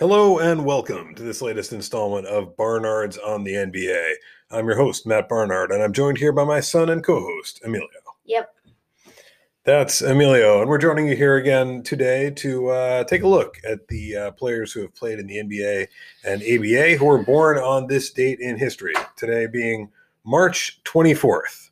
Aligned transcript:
Hello 0.00 0.40
and 0.40 0.64
welcome 0.64 1.14
to 1.14 1.22
this 1.22 1.40
latest 1.40 1.72
installment 1.72 2.26
of 2.26 2.56
Barnards 2.56 3.16
on 3.24 3.44
the 3.44 3.52
NBA. 3.52 4.14
I'm 4.50 4.66
your 4.66 4.74
host, 4.74 5.06
Matt 5.06 5.28
Barnard, 5.28 5.70
and 5.70 5.84
I'm 5.84 5.92
joined 5.92 6.18
here 6.18 6.32
by 6.32 6.42
my 6.42 6.58
son 6.58 6.88
and 6.90 7.04
co 7.04 7.20
host, 7.20 7.60
Emilio. 7.64 7.86
Yep. 8.24 8.52
That's 9.62 10.02
Emilio, 10.02 10.60
and 10.60 10.68
we're 10.68 10.78
joining 10.78 11.06
you 11.06 11.14
here 11.14 11.36
again 11.36 11.84
today 11.84 12.30
to 12.30 12.70
uh, 12.70 13.04
take 13.04 13.22
a 13.22 13.28
look 13.28 13.58
at 13.64 13.86
the 13.86 14.16
uh, 14.16 14.30
players 14.32 14.72
who 14.72 14.80
have 14.80 14.96
played 14.96 15.20
in 15.20 15.28
the 15.28 15.36
NBA 15.36 15.86
and 16.24 16.42
ABA 16.42 16.96
who 16.96 17.04
were 17.04 17.22
born 17.22 17.58
on 17.58 17.86
this 17.86 18.10
date 18.10 18.40
in 18.40 18.58
history, 18.58 18.94
today 19.14 19.46
being 19.46 19.88
March 20.24 20.82
24th. 20.82 21.70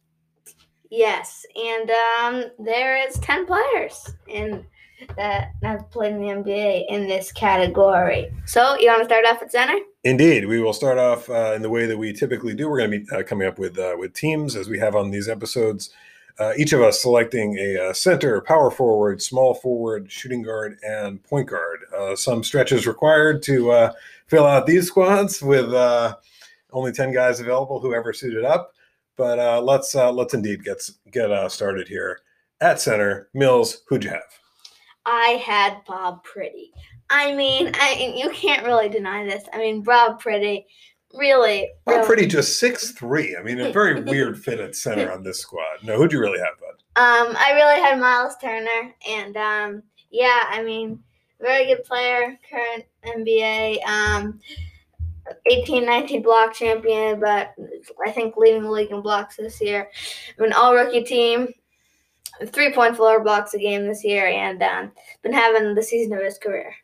Yes, 0.92 1.44
and 1.56 1.90
um, 2.20 2.44
there 2.60 3.04
is 3.04 3.18
ten 3.18 3.46
players 3.46 4.14
in 4.28 4.64
that 5.16 5.52
have 5.62 5.90
played 5.90 6.12
in 6.12 6.20
the 6.20 6.28
NBA 6.28 6.86
in 6.88 7.06
this 7.06 7.32
category. 7.32 8.32
So 8.46 8.76
you 8.78 8.88
want 8.88 9.00
to 9.00 9.04
start 9.04 9.24
off 9.26 9.42
at 9.42 9.52
center? 9.52 9.78
Indeed, 10.04 10.46
we 10.46 10.60
will 10.60 10.72
start 10.72 10.98
off 10.98 11.30
uh, 11.30 11.52
in 11.54 11.62
the 11.62 11.70
way 11.70 11.86
that 11.86 11.96
we 11.96 12.12
typically 12.12 12.54
do. 12.54 12.68
We're 12.68 12.78
going 12.78 12.90
to 12.90 12.98
be 13.00 13.16
uh, 13.16 13.22
coming 13.22 13.46
up 13.46 13.58
with 13.58 13.78
uh, 13.78 13.94
with 13.98 14.14
teams 14.14 14.56
as 14.56 14.68
we 14.68 14.78
have 14.78 14.96
on 14.96 15.10
these 15.10 15.28
episodes. 15.28 15.90
Uh, 16.38 16.52
each 16.56 16.72
of 16.72 16.80
us 16.80 17.00
selecting 17.00 17.56
a 17.58 17.90
uh, 17.90 17.92
center, 17.92 18.40
power 18.40 18.70
forward, 18.70 19.22
small 19.22 19.54
forward, 19.54 20.10
shooting 20.10 20.42
guard, 20.42 20.78
and 20.82 21.22
point 21.22 21.48
guard. 21.48 21.80
Uh, 21.96 22.16
some 22.16 22.42
stretches 22.42 22.86
required 22.86 23.42
to 23.44 23.90
fill 24.26 24.46
out 24.46 24.66
these 24.66 24.88
squads 24.88 25.42
with 25.42 25.72
only 26.72 26.90
ten 26.90 27.12
guys 27.12 27.38
available, 27.38 27.78
whoever 27.78 28.12
suited 28.12 28.44
up. 28.44 28.72
But 29.16 29.62
let's 29.62 29.94
let's 29.94 30.34
indeed 30.34 30.64
get 30.64 30.88
get 31.12 31.52
started 31.52 31.86
here 31.86 32.20
at 32.60 32.80
center. 32.80 33.28
Mills, 33.34 33.82
who'd 33.86 34.04
you 34.04 34.10
have? 34.10 34.41
I 35.06 35.42
had 35.44 35.84
Bob 35.86 36.24
Priddy. 36.24 36.70
I 37.10 37.34
mean, 37.34 37.70
I 37.74 38.14
you 38.16 38.30
can't 38.30 38.64
really 38.64 38.88
deny 38.88 39.24
this. 39.24 39.44
I 39.52 39.58
mean, 39.58 39.82
Bob 39.82 40.22
Priddy, 40.22 40.64
really. 41.14 41.70
Bob 41.84 42.08
really. 42.08 42.26
Priddy 42.26 42.30
just 42.30 42.58
six 42.58 42.92
three. 42.92 43.36
I 43.36 43.42
mean, 43.42 43.60
a 43.60 43.72
very 43.72 44.02
weird 44.04 44.42
fit 44.42 44.60
at 44.60 44.74
center 44.74 45.12
on 45.12 45.22
this 45.22 45.40
squad. 45.40 45.82
No, 45.82 45.96
who 45.96 46.08
do 46.08 46.16
you 46.16 46.22
really 46.22 46.38
have, 46.38 46.58
bud? 46.58 46.68
Um, 46.94 47.36
I 47.38 47.52
really 47.52 47.80
had 47.80 48.00
Miles 48.00 48.34
Turner, 48.40 48.94
and 49.08 49.36
um, 49.36 49.82
yeah, 50.10 50.44
I 50.48 50.62
mean, 50.62 51.02
very 51.40 51.66
good 51.66 51.84
player, 51.84 52.38
current 52.48 52.84
NBA. 53.04 53.84
Um, 53.84 54.40
18 55.46 55.86
19 55.86 56.22
block 56.22 56.52
champion, 56.52 57.20
but 57.20 57.54
I 58.04 58.10
think 58.10 58.36
leading 58.36 58.62
the 58.62 58.70
league 58.70 58.90
in 58.90 59.02
blocks 59.02 59.36
this 59.36 59.60
year. 59.60 59.88
I 60.38 60.42
mean, 60.42 60.52
all 60.52 60.74
rookie 60.74 61.04
team, 61.04 61.48
three 62.46 62.72
point 62.72 62.96
floor 62.96 63.22
blocks 63.22 63.54
a 63.54 63.58
game 63.58 63.86
this 63.86 64.04
year 64.04 64.26
and 64.26 64.62
um, 64.62 64.92
been 65.22 65.32
having 65.32 65.74
the 65.74 65.82
season 65.82 66.12
of 66.12 66.22
his 66.22 66.38
career. 66.38 66.74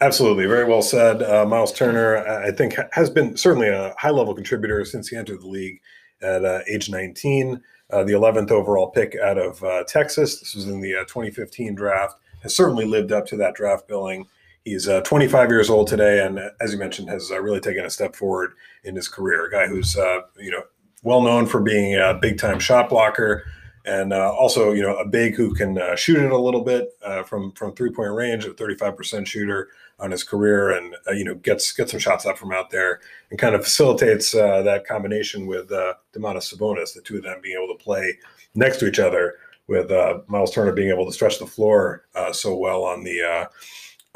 Absolutely, 0.00 0.44
very 0.44 0.64
well 0.64 0.82
said. 0.82 1.22
Uh, 1.22 1.46
Miles 1.46 1.72
Turner, 1.72 2.18
I 2.18 2.50
think, 2.50 2.76
has 2.92 3.08
been 3.08 3.36
certainly 3.36 3.68
a 3.68 3.94
high 3.98 4.10
level 4.10 4.34
contributor 4.34 4.84
since 4.84 5.08
he 5.08 5.16
entered 5.16 5.40
the 5.40 5.48
league 5.48 5.80
at 6.22 6.44
uh, 6.44 6.60
age 6.68 6.90
19. 6.90 7.62
Uh, 7.90 8.04
the 8.04 8.12
11th 8.12 8.50
overall 8.50 8.90
pick 8.90 9.16
out 9.24 9.38
of 9.38 9.62
uh, 9.64 9.84
Texas. 9.84 10.40
This 10.40 10.54
was 10.54 10.66
in 10.66 10.80
the 10.80 10.96
uh, 10.96 11.04
2015 11.04 11.74
draft. 11.74 12.16
Has 12.42 12.54
certainly 12.54 12.84
lived 12.84 13.10
up 13.10 13.24
to 13.26 13.36
that 13.38 13.54
draft 13.54 13.88
billing. 13.88 14.26
He's 14.64 14.86
uh, 14.86 15.00
25 15.02 15.48
years 15.48 15.70
old 15.70 15.86
today, 15.86 16.26
and 16.26 16.40
as 16.60 16.72
you 16.72 16.78
mentioned, 16.78 17.08
has 17.08 17.30
really 17.30 17.60
taken 17.60 17.84
a 17.84 17.90
step 17.90 18.14
forward 18.16 18.52
in 18.84 18.96
his 18.96 19.08
career. 19.08 19.46
A 19.46 19.50
guy 19.50 19.66
who's 19.66 19.94
you 19.94 20.50
know 20.50 20.64
well 21.04 21.22
known 21.22 21.46
for 21.46 21.60
being 21.60 21.94
a 21.94 22.18
big 22.20 22.36
time 22.36 22.58
shot 22.58 22.90
blocker, 22.90 23.44
and 23.86 24.12
uh, 24.12 24.32
also 24.32 24.72
you 24.72 24.82
know 24.82 24.96
a 24.96 25.06
big 25.06 25.34
who 25.34 25.54
can 25.54 25.78
uh, 25.78 25.94
shoot 25.94 26.18
it 26.18 26.32
a 26.32 26.38
little 26.38 26.62
bit 26.62 26.90
uh, 27.04 27.22
from 27.22 27.52
from 27.52 27.72
three 27.74 27.90
point 27.90 28.12
range, 28.12 28.44
a 28.44 28.50
35% 28.50 29.26
shooter 29.26 29.68
on 29.98 30.10
his 30.10 30.24
career, 30.24 30.72
and 30.72 30.94
uh, 31.08 31.12
you 31.12 31.24
know 31.24 31.36
gets 31.36 31.72
gets 31.72 31.92
some 31.92 32.00
shots 32.00 32.26
up 32.26 32.36
from 32.36 32.52
out 32.52 32.70
there, 32.70 33.00
and 33.30 33.38
kind 33.38 33.54
of 33.54 33.64
facilitates 33.64 34.34
uh, 34.34 34.62
that 34.62 34.86
combination 34.86 35.46
with 35.46 35.70
uh, 35.72 35.94
Domantas 36.12 36.52
Sabonis, 36.52 36.94
the 36.94 37.00
two 37.00 37.16
of 37.16 37.22
them 37.22 37.40
being 37.42 37.56
able 37.56 37.74
to 37.74 37.82
play 37.82 38.18
next 38.54 38.78
to 38.78 38.88
each 38.88 38.98
other, 38.98 39.36
with 39.68 39.90
Miles 40.28 40.52
Turner 40.52 40.72
being 40.72 40.90
able 40.90 41.06
to 41.06 41.12
stretch 41.12 41.38
the 41.38 41.46
floor 41.46 42.06
so 42.32 42.56
well 42.56 42.82
on 42.82 43.04
the 43.04 43.48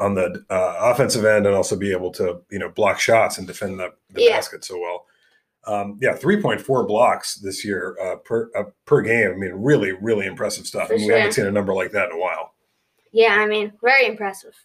on 0.01 0.15
the 0.15 0.43
offensive 0.49 1.23
end, 1.23 1.45
and 1.45 1.55
also 1.55 1.77
be 1.77 1.91
able 1.91 2.11
to 2.11 2.41
you 2.49 2.59
know 2.59 2.69
block 2.69 2.99
shots 2.99 3.37
and 3.37 3.47
defend 3.47 3.79
the, 3.79 3.93
the 4.09 4.23
yeah. 4.23 4.35
basket 4.35 4.65
so 4.65 4.77
well. 4.79 5.05
Um, 5.67 5.99
yeah, 6.01 6.15
3.4 6.15 6.87
blocks 6.87 7.35
this 7.35 7.63
year 7.63 7.95
uh, 8.03 8.15
per 8.17 8.49
uh, 8.55 8.63
per 8.85 9.01
game. 9.01 9.31
I 9.31 9.35
mean, 9.35 9.51
really, 9.53 9.91
really 9.91 10.25
impressive 10.25 10.65
stuff. 10.65 10.87
I 10.89 10.95
mean, 10.95 11.01
sure. 11.01 11.07
we 11.09 11.13
haven't 11.13 11.33
seen 11.33 11.45
a 11.45 11.51
number 11.51 11.73
like 11.73 11.91
that 11.91 12.09
in 12.09 12.15
a 12.15 12.19
while. 12.19 12.53
Yeah, 13.11 13.35
I 13.39 13.45
mean, 13.45 13.73
very 13.81 14.07
impressive. 14.07 14.55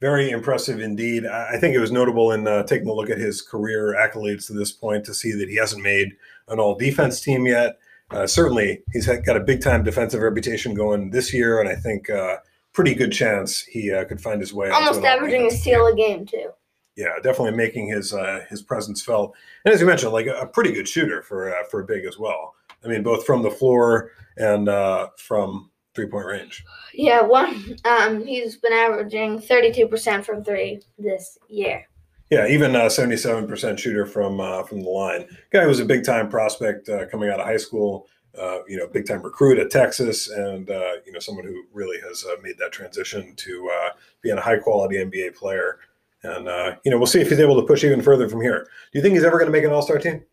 Very 0.00 0.30
impressive 0.30 0.80
indeed. 0.80 1.24
I 1.24 1.56
think 1.58 1.74
it 1.74 1.78
was 1.78 1.90
notable 1.90 2.32
in 2.32 2.46
uh, 2.46 2.64
taking 2.64 2.88
a 2.88 2.92
look 2.92 3.08
at 3.08 3.16
his 3.16 3.40
career 3.40 3.96
accolades 3.98 4.46
to 4.48 4.52
this 4.52 4.70
point 4.70 5.06
to 5.06 5.14
see 5.14 5.32
that 5.32 5.48
he 5.48 5.56
hasn't 5.56 5.82
made 5.82 6.12
an 6.48 6.60
all 6.60 6.74
defense 6.74 7.20
team 7.20 7.46
yet. 7.46 7.78
Uh, 8.10 8.26
certainly, 8.26 8.82
he's 8.92 9.06
got 9.06 9.38
a 9.38 9.40
big 9.40 9.62
time 9.62 9.82
defensive 9.82 10.20
reputation 10.20 10.74
going 10.74 11.10
this 11.10 11.32
year, 11.32 11.60
and 11.60 11.68
I 11.68 11.76
think 11.76 12.10
uh, 12.10 12.36
pretty 12.74 12.94
good 12.94 13.10
chance 13.10 13.62
he 13.62 13.90
uh, 13.90 14.04
could 14.04 14.20
find 14.20 14.38
his 14.38 14.52
way. 14.52 14.68
Almost 14.68 15.02
averaging 15.02 15.46
a 15.46 15.50
steal 15.50 15.86
a 15.86 15.94
game 15.94 16.26
too 16.26 16.50
yeah, 16.96 17.14
definitely 17.22 17.56
making 17.56 17.88
his 17.88 18.12
uh, 18.12 18.44
his 18.48 18.62
presence 18.62 19.02
felt. 19.02 19.34
And 19.64 19.74
as 19.74 19.80
you 19.80 19.86
mentioned, 19.86 20.12
like 20.12 20.26
a, 20.26 20.46
pretty 20.46 20.72
good 20.72 20.88
shooter 20.88 21.22
for 21.22 21.54
uh, 21.54 21.64
for 21.70 21.80
a 21.80 21.84
big 21.84 22.04
as 22.04 22.18
well. 22.18 22.54
I 22.84 22.88
mean, 22.88 23.02
both 23.02 23.26
from 23.26 23.42
the 23.42 23.50
floor 23.50 24.10
and 24.36 24.68
uh, 24.68 25.08
from 25.18 25.70
three 25.94 26.06
point 26.06 26.26
range. 26.26 26.64
Yeah, 26.94 27.22
one. 27.22 27.76
Um, 27.84 28.24
he's 28.24 28.56
been 28.56 28.72
averaging 28.72 29.40
thirty 29.40 29.72
two 29.72 29.88
percent 29.88 30.24
from 30.24 30.42
three 30.42 30.80
this 30.98 31.38
year. 31.48 31.86
Yeah, 32.30 32.48
even 32.48 32.72
seventy 32.90 33.16
seven 33.16 33.46
percent 33.46 33.78
shooter 33.78 34.06
from 34.06 34.40
uh, 34.40 34.62
from 34.62 34.82
the 34.82 34.88
line. 34.88 35.26
Guy 35.52 35.66
was 35.66 35.80
a 35.80 35.84
big 35.84 36.04
time 36.04 36.28
prospect 36.28 36.88
uh, 36.88 37.06
coming 37.08 37.28
out 37.28 37.40
of 37.40 37.46
high 37.46 37.56
school. 37.58 38.06
Uh, 38.38 38.58
you 38.68 38.76
know, 38.76 38.86
big 38.86 39.06
time 39.06 39.22
recruit 39.22 39.58
at 39.58 39.70
Texas, 39.70 40.28
and 40.28 40.70
uh, 40.70 40.92
you 41.06 41.12
know, 41.12 41.18
someone 41.18 41.46
who 41.46 41.64
really 41.72 41.98
has 42.06 42.24
uh, 42.24 42.36
made 42.42 42.58
that 42.58 42.70
transition 42.70 43.34
to 43.36 43.70
uh, 43.72 43.88
being 44.20 44.36
a 44.36 44.40
high 44.40 44.58
quality 44.58 44.96
NBA 44.96 45.34
player. 45.34 45.78
And 46.22 46.48
uh, 46.48 46.76
you 46.84 46.90
know, 46.90 46.98
we'll 46.98 47.06
see 47.06 47.20
if 47.20 47.28
he's 47.28 47.40
able 47.40 47.60
to 47.60 47.66
push 47.66 47.84
even 47.84 48.02
further 48.02 48.28
from 48.28 48.40
here. 48.40 48.66
Do 48.92 48.98
you 48.98 49.02
think 49.02 49.14
he's 49.14 49.24
ever 49.24 49.38
going 49.38 49.50
to 49.50 49.52
make 49.52 49.64
an 49.64 49.72
All 49.72 49.82
Star 49.82 49.98
team? 49.98 50.24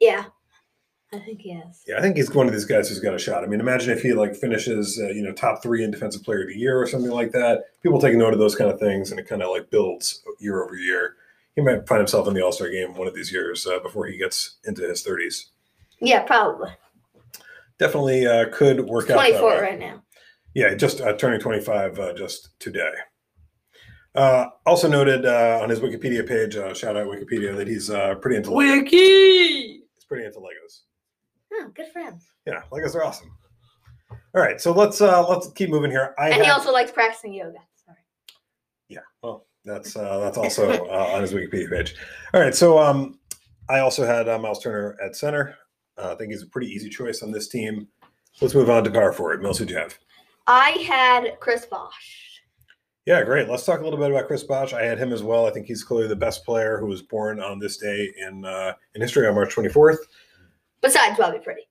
Yeah, 0.00 0.26
I 1.12 1.18
think 1.18 1.40
he 1.40 1.52
is. 1.52 1.82
Yeah, 1.86 1.98
I 1.98 2.00
think 2.00 2.16
he's 2.16 2.30
one 2.32 2.46
of 2.46 2.52
these 2.52 2.64
guys 2.64 2.88
who's 2.88 3.00
got 3.00 3.14
a 3.14 3.18
shot. 3.18 3.42
I 3.42 3.46
mean, 3.46 3.60
imagine 3.60 3.90
if 3.90 4.02
he 4.02 4.12
like 4.12 4.36
finishes, 4.36 5.00
uh, 5.02 5.08
you 5.08 5.22
know, 5.22 5.32
top 5.32 5.62
three 5.62 5.82
in 5.82 5.90
Defensive 5.90 6.22
Player 6.22 6.42
of 6.42 6.48
the 6.48 6.58
Year 6.58 6.80
or 6.80 6.86
something 6.86 7.10
like 7.10 7.32
that. 7.32 7.64
People 7.82 8.00
take 8.00 8.14
note 8.14 8.34
of 8.34 8.38
those 8.38 8.54
kind 8.54 8.70
of 8.70 8.78
things, 8.78 9.10
and 9.10 9.18
it 9.18 9.28
kind 9.28 9.42
of 9.42 9.50
like 9.50 9.70
builds 9.70 10.22
year 10.38 10.62
over 10.62 10.76
year. 10.76 11.16
He 11.54 11.62
might 11.62 11.88
find 11.88 12.00
himself 12.00 12.28
in 12.28 12.34
the 12.34 12.44
All 12.44 12.52
Star 12.52 12.68
game 12.68 12.94
one 12.94 13.08
of 13.08 13.14
these 13.14 13.32
years 13.32 13.66
uh, 13.66 13.78
before 13.80 14.06
he 14.06 14.18
gets 14.18 14.56
into 14.64 14.82
his 14.82 15.02
thirties. 15.02 15.50
Yeah, 16.00 16.22
probably. 16.22 16.70
Definitely 17.78 18.26
uh, 18.26 18.46
could 18.52 18.80
work 18.86 19.06
He's 19.06 19.12
out. 19.12 19.20
Twenty 19.20 19.38
four 19.38 19.60
right 19.60 19.78
now. 19.78 20.02
Yeah, 20.54 20.74
just 20.74 21.00
uh, 21.00 21.14
turning 21.14 21.40
twenty 21.40 21.60
five 21.60 21.98
uh, 21.98 22.12
just 22.12 22.50
today. 22.58 22.92
Uh, 24.16 24.48
also 24.64 24.88
noted 24.88 25.26
uh, 25.26 25.60
on 25.62 25.68
his 25.68 25.80
Wikipedia 25.80 26.26
page, 26.26 26.56
uh, 26.56 26.72
shout 26.72 26.96
out 26.96 27.06
Wikipedia, 27.06 27.54
that 27.54 27.68
he's 27.68 27.90
uh, 27.90 28.14
pretty 28.16 28.36
into 28.36 28.50
Wiki. 28.50 29.82
He's 29.94 30.04
pretty 30.08 30.24
into 30.24 30.38
Legos. 30.38 30.80
Oh, 31.52 31.70
good 31.74 31.86
for 31.92 32.00
him. 32.00 32.18
Yeah, 32.46 32.62
Legos 32.72 32.94
are 32.94 33.04
awesome. 33.04 33.30
All 34.34 34.42
right, 34.42 34.60
so 34.60 34.72
let's 34.72 35.00
uh, 35.00 35.26
let's 35.28 35.50
keep 35.52 35.70
moving 35.70 35.90
here. 35.90 36.14
I 36.18 36.26
and 36.26 36.34
have... 36.34 36.44
he 36.44 36.50
also 36.50 36.72
likes 36.72 36.90
practicing 36.90 37.34
yoga. 37.34 37.58
Sorry. 37.84 37.98
Yeah, 38.88 39.00
well, 39.22 39.46
that's 39.64 39.96
uh, 39.96 40.18
that's 40.20 40.38
also 40.38 40.70
uh, 40.86 41.10
on 41.14 41.22
his 41.22 41.32
Wikipedia 41.32 41.70
page. 41.70 41.94
All 42.32 42.40
right, 42.40 42.54
so 42.54 42.78
um, 42.78 43.18
I 43.68 43.80
also 43.80 44.06
had 44.06 44.28
uh, 44.28 44.38
Miles 44.38 44.62
Turner 44.62 44.96
at 45.04 45.16
center. 45.16 45.56
Uh, 45.98 46.12
I 46.12 46.14
think 46.16 46.32
he's 46.32 46.42
a 46.42 46.46
pretty 46.46 46.68
easy 46.68 46.88
choice 46.88 47.22
on 47.22 47.32
this 47.32 47.48
team. 47.48 47.88
Let's 48.40 48.54
move 48.54 48.70
on 48.70 48.84
to 48.84 48.90
power 48.90 49.12
forward. 49.12 49.42
Mills, 49.42 49.58
who'd 49.58 49.70
you 49.70 49.76
have? 49.76 49.98
I 50.46 50.70
had 50.86 51.40
Chris 51.40 51.66
Bosh. 51.66 52.35
Yeah, 53.06 53.22
great. 53.22 53.48
Let's 53.48 53.64
talk 53.64 53.80
a 53.80 53.84
little 53.84 54.00
bit 54.00 54.10
about 54.10 54.26
Chris 54.26 54.42
Bosh. 54.42 54.72
I 54.72 54.82
had 54.82 54.98
him 54.98 55.12
as 55.12 55.22
well. 55.22 55.46
I 55.46 55.50
think 55.50 55.66
he's 55.66 55.84
clearly 55.84 56.08
the 56.08 56.16
best 56.16 56.44
player 56.44 56.76
who 56.78 56.86
was 56.86 57.02
born 57.02 57.40
on 57.40 57.60
this 57.60 57.76
day 57.76 58.12
in 58.18 58.44
uh, 58.44 58.72
in 58.96 59.00
history 59.00 59.28
on 59.28 59.36
March 59.36 59.54
24th. 59.54 59.98
Besides 60.80 61.16
Bobby 61.16 61.38
Priddy. 61.38 61.68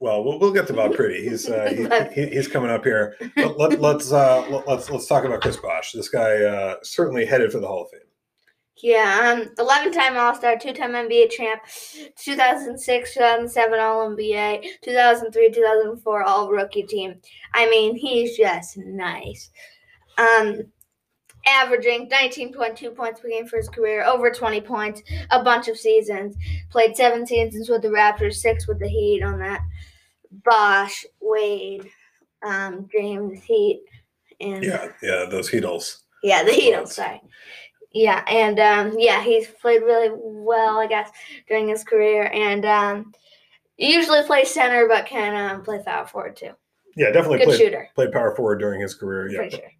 Well, 0.00 0.24
we'll, 0.24 0.40
we'll 0.40 0.52
get 0.52 0.66
to 0.66 0.72
Bob 0.72 0.94
Priddy. 0.94 1.22
He's 1.22 1.48
uh, 1.48 2.10
he, 2.14 2.26
he's 2.26 2.48
coming 2.48 2.70
up 2.70 2.82
here. 2.82 3.16
Let, 3.36 3.56
let, 3.56 3.80
let's 3.80 4.12
uh, 4.12 4.44
let, 4.50 4.66
let's 4.66 4.90
let's 4.90 5.06
talk 5.06 5.24
about 5.24 5.42
Chris 5.42 5.56
Bosh. 5.56 5.92
This 5.92 6.08
guy 6.08 6.42
uh, 6.42 6.76
certainly 6.82 7.24
headed 7.24 7.52
for 7.52 7.60
the 7.60 7.68
Hall 7.68 7.82
of 7.82 7.90
Fame. 7.90 8.00
Yeah, 8.82 9.38
um, 9.40 9.54
11 9.56 9.92
time 9.92 10.16
All 10.16 10.34
Star, 10.34 10.58
two 10.58 10.72
time 10.72 10.90
NBA 10.90 11.30
champ, 11.30 11.62
2006, 12.18 13.14
2007 13.14 13.78
All 13.78 14.10
NBA, 14.10 14.64
2003, 14.82 15.52
2004 15.52 16.22
All 16.24 16.50
Rookie 16.50 16.82
team. 16.82 17.14
I 17.54 17.70
mean, 17.70 17.94
he's 17.94 18.36
just 18.36 18.76
nice 18.76 19.50
um, 20.18 20.60
averaging 21.46 22.08
19.2 22.08 22.94
points 22.94 23.20
per 23.20 23.28
game 23.28 23.46
for 23.46 23.56
his 23.56 23.68
career, 23.68 24.04
over 24.04 24.30
20 24.30 24.60
points, 24.60 25.02
a 25.30 25.42
bunch 25.42 25.68
of 25.68 25.76
seasons. 25.76 26.36
Played 26.70 26.96
seven 26.96 27.26
seasons 27.26 27.68
with 27.68 27.82
the 27.82 27.88
Raptors, 27.88 28.34
six 28.34 28.66
with 28.66 28.78
the 28.78 28.88
Heat 28.88 29.22
on 29.22 29.38
that. 29.38 29.60
Bosh, 30.44 31.04
Wade, 31.20 31.88
um, 32.44 32.88
James 32.90 33.42
Heat, 33.42 33.82
and 34.40 34.64
yeah, 34.64 34.88
yeah, 35.02 35.26
those 35.30 35.50
Heatles. 35.50 36.02
Yeah, 36.22 36.42
the 36.42 36.50
Heatles. 36.50 36.88
Sorry. 36.88 37.20
Yeah, 37.92 38.24
and 38.28 38.58
um, 38.58 38.98
yeah, 38.98 39.22
he's 39.22 39.46
played 39.46 39.82
really 39.82 40.10
well, 40.12 40.78
I 40.78 40.88
guess, 40.88 41.10
during 41.48 41.68
his 41.68 41.84
career, 41.84 42.28
and 42.34 42.64
um, 42.64 43.12
usually 43.76 44.24
plays 44.24 44.52
center, 44.52 44.88
but 44.88 45.06
can 45.06 45.36
um, 45.36 45.62
play 45.62 45.80
foul 45.84 46.04
forward 46.04 46.36
too. 46.36 46.50
Yeah, 46.96 47.12
definitely 47.12 47.38
Good 47.38 47.48
played, 47.48 47.58
shooter, 47.58 47.88
played 47.94 48.12
power 48.12 48.34
forward 48.34 48.58
during 48.58 48.80
his 48.80 48.94
career. 48.94 49.30
Yeah, 49.30 49.48
sure. 49.48 49.70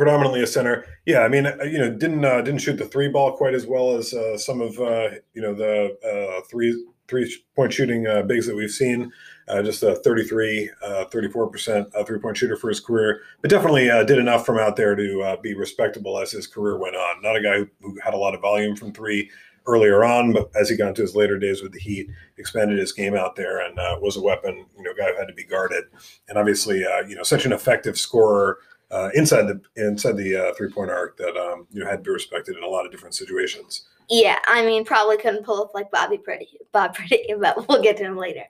Predominantly 0.00 0.42
a 0.42 0.46
center. 0.46 0.86
Yeah, 1.04 1.20
I 1.20 1.28
mean, 1.28 1.44
uh, 1.44 1.62
you 1.62 1.78
know, 1.78 1.90
didn't 1.90 2.24
uh, 2.24 2.40
didn't 2.40 2.62
shoot 2.62 2.78
the 2.78 2.86
three 2.86 3.08
ball 3.08 3.36
quite 3.36 3.52
as 3.52 3.66
well 3.66 3.94
as 3.94 4.14
uh, 4.14 4.38
some 4.38 4.62
of 4.62 4.80
uh, 4.80 5.10
you 5.34 5.42
know 5.42 5.52
the 5.52 5.94
uh, 6.02 6.40
three 6.50 6.74
three 7.06 7.36
point 7.54 7.70
shooting 7.70 8.06
uh, 8.06 8.22
bigs 8.22 8.46
that 8.46 8.56
we've 8.56 8.70
seen. 8.70 9.12
Uh, 9.46 9.62
just 9.62 9.82
a 9.82 9.96
33, 9.96 10.70
uh, 10.80 11.04
34% 11.12 11.90
uh, 11.96 12.04
three 12.04 12.20
point 12.20 12.36
shooter 12.36 12.56
for 12.56 12.68
his 12.68 12.78
career, 12.78 13.20
but 13.42 13.50
definitely 13.50 13.90
uh, 13.90 14.04
did 14.04 14.16
enough 14.16 14.46
from 14.46 14.58
out 14.58 14.76
there 14.76 14.94
to 14.94 15.20
uh, 15.22 15.36
be 15.42 15.54
respectable 15.54 16.20
as 16.20 16.30
his 16.30 16.46
career 16.46 16.78
went 16.78 16.94
on. 16.94 17.20
Not 17.20 17.34
a 17.34 17.42
guy 17.42 17.58
who, 17.58 17.68
who 17.82 17.98
had 18.02 18.14
a 18.14 18.16
lot 18.16 18.34
of 18.34 18.40
volume 18.40 18.76
from 18.76 18.92
three 18.92 19.28
earlier 19.66 20.04
on, 20.04 20.32
but 20.32 20.50
as 20.54 20.68
he 20.68 20.76
got 20.76 20.88
into 20.88 21.02
his 21.02 21.16
later 21.16 21.36
days 21.36 21.62
with 21.62 21.72
the 21.72 21.80
Heat, 21.80 22.08
expanded 22.38 22.78
his 22.78 22.92
game 22.92 23.16
out 23.16 23.34
there 23.34 23.60
and 23.66 23.78
uh, 23.78 23.98
was 24.00 24.16
a 24.16 24.22
weapon. 24.22 24.66
You 24.76 24.84
know, 24.84 24.92
guy 24.96 25.10
who 25.10 25.18
had 25.18 25.26
to 25.26 25.34
be 25.34 25.44
guarded, 25.44 25.84
and 26.28 26.38
obviously, 26.38 26.84
uh, 26.84 27.00
you 27.00 27.16
know, 27.16 27.24
such 27.24 27.44
an 27.44 27.52
effective 27.52 27.98
scorer 27.98 28.58
uh, 28.90 29.10
inside 29.14 29.42
the 29.42 29.60
inside 29.76 30.16
the 30.16 30.36
uh, 30.36 30.54
three 30.54 30.70
point 30.70 30.90
arc 30.90 31.16
that 31.16 31.36
um, 31.36 31.66
you 31.70 31.80
know 31.80 31.88
had 31.88 31.96
to 31.96 32.02
be 32.02 32.10
respected 32.10 32.56
in 32.56 32.62
a 32.62 32.68
lot 32.68 32.84
of 32.84 32.92
different 32.92 33.14
situations. 33.14 33.86
Yeah, 34.10 34.38
I 34.46 34.66
mean, 34.66 34.84
probably 34.84 35.18
couldn't 35.18 35.44
pull 35.44 35.62
up 35.62 35.70
like 35.72 35.88
Bobby 35.92 36.18
Priddy, 36.18 36.48
Bob 36.72 36.96
Priddy, 36.96 37.32
but 37.40 37.68
we'll 37.68 37.80
get 37.80 37.96
to 37.98 38.04
him 38.04 38.16
later. 38.16 38.42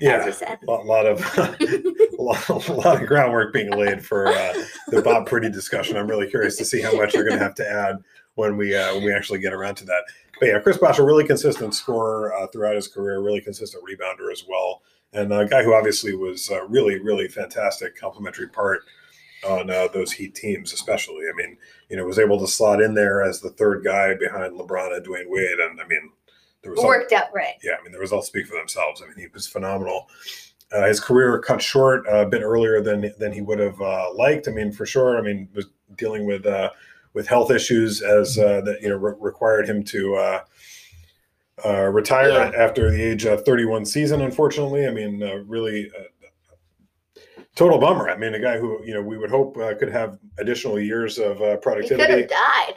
Yeah, 0.00 0.26
a 0.26 0.58
lot, 0.66 0.86
lot 0.86 1.06
of 1.06 1.20
a 1.38 2.22
lot, 2.22 2.48
a 2.48 2.72
lot 2.72 3.00
of 3.00 3.06
groundwork 3.06 3.52
being 3.52 3.70
laid 3.70 4.04
for 4.04 4.26
uh, 4.26 4.52
the 4.88 5.02
Bob 5.02 5.28
Priddy 5.28 5.52
discussion. 5.52 5.96
I'm 5.96 6.08
really 6.08 6.28
curious 6.28 6.56
to 6.56 6.64
see 6.64 6.82
how 6.82 6.96
much 6.96 7.14
you're 7.14 7.24
going 7.24 7.38
to 7.38 7.44
have 7.44 7.54
to 7.56 7.70
add 7.70 7.98
when 8.34 8.56
we 8.56 8.74
uh, 8.74 8.94
when 8.94 9.04
we 9.04 9.14
actually 9.14 9.38
get 9.38 9.52
around 9.52 9.76
to 9.76 9.84
that. 9.84 10.02
But 10.40 10.46
yeah, 10.46 10.58
Chris 10.58 10.78
Bosh, 10.78 10.98
a 10.98 11.04
really 11.04 11.24
consistent 11.24 11.76
scorer 11.76 12.34
uh, 12.34 12.48
throughout 12.48 12.74
his 12.74 12.88
career, 12.88 13.20
really 13.20 13.40
consistent 13.40 13.84
rebounder 13.84 14.32
as 14.32 14.44
well, 14.48 14.82
and 15.12 15.32
a 15.32 15.46
guy 15.46 15.62
who 15.62 15.74
obviously 15.74 16.16
was 16.16 16.50
uh, 16.50 16.66
really 16.66 16.98
really 16.98 17.28
fantastic 17.28 17.96
complementary 17.96 18.48
part 18.48 18.80
on 19.46 19.70
uh, 19.70 19.88
those 19.92 20.12
Heat 20.12 20.34
teams, 20.34 20.72
especially. 20.72 21.24
I 21.32 21.36
mean, 21.36 21.56
you 21.88 21.96
know, 21.96 22.04
was 22.04 22.18
able 22.18 22.38
to 22.40 22.46
slot 22.46 22.80
in 22.80 22.94
there 22.94 23.22
as 23.22 23.40
the 23.40 23.50
third 23.50 23.84
guy 23.84 24.14
behind 24.14 24.58
LeBron 24.58 24.96
and 24.96 25.06
Dwyane 25.06 25.28
Wade, 25.28 25.58
and 25.60 25.80
I 25.80 25.86
mean, 25.86 26.10
the 26.62 26.70
result 26.70 26.86
Worked 26.86 27.12
out 27.12 27.26
right. 27.34 27.54
yeah, 27.62 27.74
I 27.78 27.82
mean, 27.82 27.92
the 27.92 27.98
results 27.98 28.26
speak 28.26 28.46
for 28.46 28.56
themselves. 28.56 29.02
I 29.02 29.06
mean, 29.06 29.18
he 29.18 29.26
was 29.32 29.46
phenomenal. 29.46 30.08
Uh, 30.72 30.86
his 30.86 30.98
career 30.98 31.38
cut 31.40 31.60
short 31.62 32.06
uh, 32.08 32.26
a 32.26 32.26
bit 32.26 32.42
earlier 32.42 32.80
than 32.80 33.12
than 33.18 33.32
he 33.32 33.42
would 33.42 33.58
have 33.58 33.80
uh, 33.80 34.12
liked. 34.14 34.48
I 34.48 34.50
mean, 34.52 34.72
for 34.72 34.86
sure. 34.86 35.18
I 35.18 35.22
mean, 35.22 35.48
was 35.54 35.66
dealing 35.96 36.26
with 36.26 36.46
uh, 36.46 36.70
with 37.12 37.28
health 37.28 37.50
issues 37.50 38.02
as 38.02 38.38
uh, 38.38 38.60
that 38.62 38.80
you 38.80 38.88
know 38.88 38.96
re- 38.96 39.14
required 39.20 39.68
him 39.68 39.84
to 39.84 40.14
uh, 40.16 40.40
uh, 41.64 41.82
retire 41.84 42.30
Yeah. 42.30 42.50
after 42.56 42.90
the 42.90 43.00
age 43.02 43.24
of 43.26 43.44
31 43.44 43.84
season. 43.84 44.20
Unfortunately, 44.22 44.86
I 44.86 44.90
mean, 44.90 45.22
uh, 45.22 45.36
really. 45.46 45.90
Total 47.54 47.78
bummer. 47.78 48.10
I 48.10 48.16
mean, 48.16 48.34
a 48.34 48.40
guy 48.40 48.58
who 48.58 48.84
you 48.84 48.94
know 48.94 49.02
we 49.02 49.16
would 49.16 49.30
hope 49.30 49.56
uh, 49.56 49.74
could 49.76 49.90
have 49.92 50.18
additional 50.38 50.78
years 50.80 51.18
of 51.18 51.40
uh, 51.40 51.44
He 51.44 51.50
could 51.52 51.62
productivity. 51.62 52.20
have 52.22 52.30
died. 52.30 52.74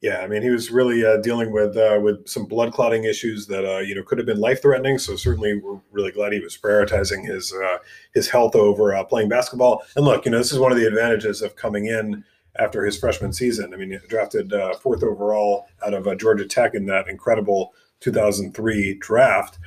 Yeah, 0.00 0.20
I 0.20 0.26
mean, 0.28 0.40
he 0.40 0.48
was 0.48 0.70
really 0.70 1.04
uh, 1.04 1.18
dealing 1.18 1.52
with 1.52 1.76
uh, 1.76 2.00
with 2.02 2.26
some 2.26 2.46
blood 2.46 2.72
clotting 2.72 3.04
issues 3.04 3.46
that 3.48 3.64
uh, 3.64 3.78
you 3.80 3.94
know 3.94 4.02
could 4.02 4.18
have 4.18 4.26
been 4.26 4.40
life 4.40 4.62
threatening. 4.62 4.98
So 4.98 5.14
certainly, 5.14 5.54
we're 5.58 5.78
really 5.92 6.10
glad 6.10 6.32
he 6.32 6.40
was 6.40 6.56
prioritizing 6.56 7.24
his 7.26 7.52
uh, 7.52 7.78
his 8.14 8.28
health 8.28 8.56
over 8.56 8.94
uh, 8.94 9.04
playing 9.04 9.28
basketball. 9.28 9.82
And 9.96 10.04
look, 10.04 10.24
you 10.24 10.30
know, 10.30 10.38
this 10.38 10.52
is 10.52 10.58
one 10.58 10.72
of 10.72 10.78
the 10.78 10.86
advantages 10.86 11.42
of 11.42 11.54
coming 11.54 11.86
in 11.86 12.24
after 12.58 12.84
his 12.84 12.98
freshman 12.98 13.32
season. 13.32 13.74
I 13.74 13.76
mean, 13.76 13.90
he 13.90 13.98
drafted 14.08 14.52
uh, 14.52 14.74
fourth 14.74 15.02
overall 15.02 15.66
out 15.86 15.94
of 15.94 16.06
uh, 16.08 16.14
Georgia 16.14 16.46
Tech 16.46 16.74
in 16.74 16.86
that 16.86 17.06
incredible 17.06 17.74
2003 18.00 18.94
draft. 18.94 19.58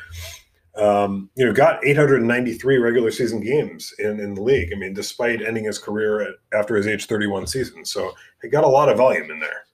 Um, 0.76 1.30
you 1.36 1.46
know, 1.46 1.54
got 1.54 1.86
893 1.86 2.78
regular 2.78 3.12
season 3.12 3.42
games 3.42 3.94
in, 4.00 4.20
in 4.20 4.34
the 4.34 4.42
league. 4.42 4.72
I 4.74 4.76
mean, 4.76 4.94
despite 4.94 5.44
ending 5.44 5.66
his 5.66 5.78
career 5.78 6.22
at, 6.22 6.36
after 6.52 6.76
his 6.76 6.88
age 6.88 7.06
31 7.06 7.46
season, 7.46 7.86
so 7.86 8.14
he 8.42 8.50
got 8.50 8.64
a 8.64 8.68
lot 8.68 8.90
of 8.90 8.98
volume 8.98 9.30
in 9.30 9.40
there. 9.40 9.66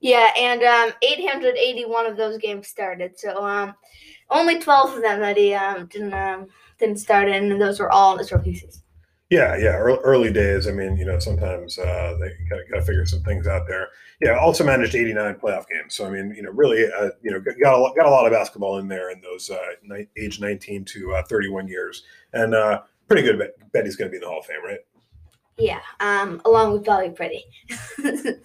Yeah, 0.00 0.30
and 0.38 0.62
um, 0.62 0.92
881 1.02 2.06
of 2.06 2.16
those 2.16 2.38
games 2.38 2.68
started. 2.68 3.18
So 3.18 3.44
um, 3.44 3.74
only 4.30 4.60
12 4.60 4.96
of 4.96 5.02
them 5.02 5.20
that 5.20 5.36
he 5.36 5.52
um, 5.54 5.86
didn't 5.86 6.14
um, 6.14 6.46
didn't 6.78 6.98
start 6.98 7.28
in, 7.28 7.50
and 7.50 7.60
those 7.60 7.80
were 7.80 7.90
all 7.90 8.12
in 8.12 8.18
his 8.18 8.32
rookie 8.32 8.54
season. 8.54 8.82
Yeah, 9.28 9.56
yeah, 9.56 9.76
early, 9.76 9.98
early 10.04 10.32
days. 10.32 10.68
I 10.68 10.70
mean, 10.70 10.96
you 10.96 11.04
know, 11.04 11.18
sometimes 11.18 11.78
uh, 11.78 12.16
they 12.20 12.28
got, 12.48 12.60
got 12.70 12.76
to 12.76 12.82
figure 12.82 13.04
some 13.06 13.22
things 13.22 13.48
out 13.48 13.66
there. 13.66 13.88
Yeah, 14.20 14.38
also 14.38 14.62
managed 14.64 14.94
89 14.94 15.34
playoff 15.34 15.64
games. 15.68 15.96
So 15.96 16.06
I 16.06 16.10
mean, 16.10 16.32
you 16.36 16.42
know, 16.42 16.50
really, 16.50 16.84
uh, 16.86 17.10
you 17.22 17.32
know, 17.32 17.40
got 17.40 17.74
a 17.74 17.76
lot, 17.78 17.96
got 17.96 18.06
a 18.06 18.10
lot 18.10 18.24
of 18.26 18.32
basketball 18.32 18.78
in 18.78 18.86
there 18.86 19.10
in 19.10 19.20
those 19.20 19.50
uh, 19.50 19.58
ni- 19.82 20.06
age 20.16 20.40
19 20.40 20.84
to 20.84 21.14
uh, 21.14 21.22
31 21.24 21.66
years, 21.66 22.04
and 22.34 22.54
uh, 22.54 22.82
pretty 23.08 23.22
good 23.22 23.38
bet, 23.38 23.72
bet 23.72 23.84
he's 23.84 23.96
going 23.96 24.08
to 24.08 24.12
be 24.12 24.18
in 24.18 24.22
the 24.22 24.28
Hall 24.28 24.38
of 24.38 24.46
Fame, 24.46 24.64
right? 24.64 24.78
Yeah, 25.58 25.80
um, 26.00 26.40
along 26.44 26.74
with 26.74 26.84
Bobby 26.84 27.08
Priddy. 27.08 27.42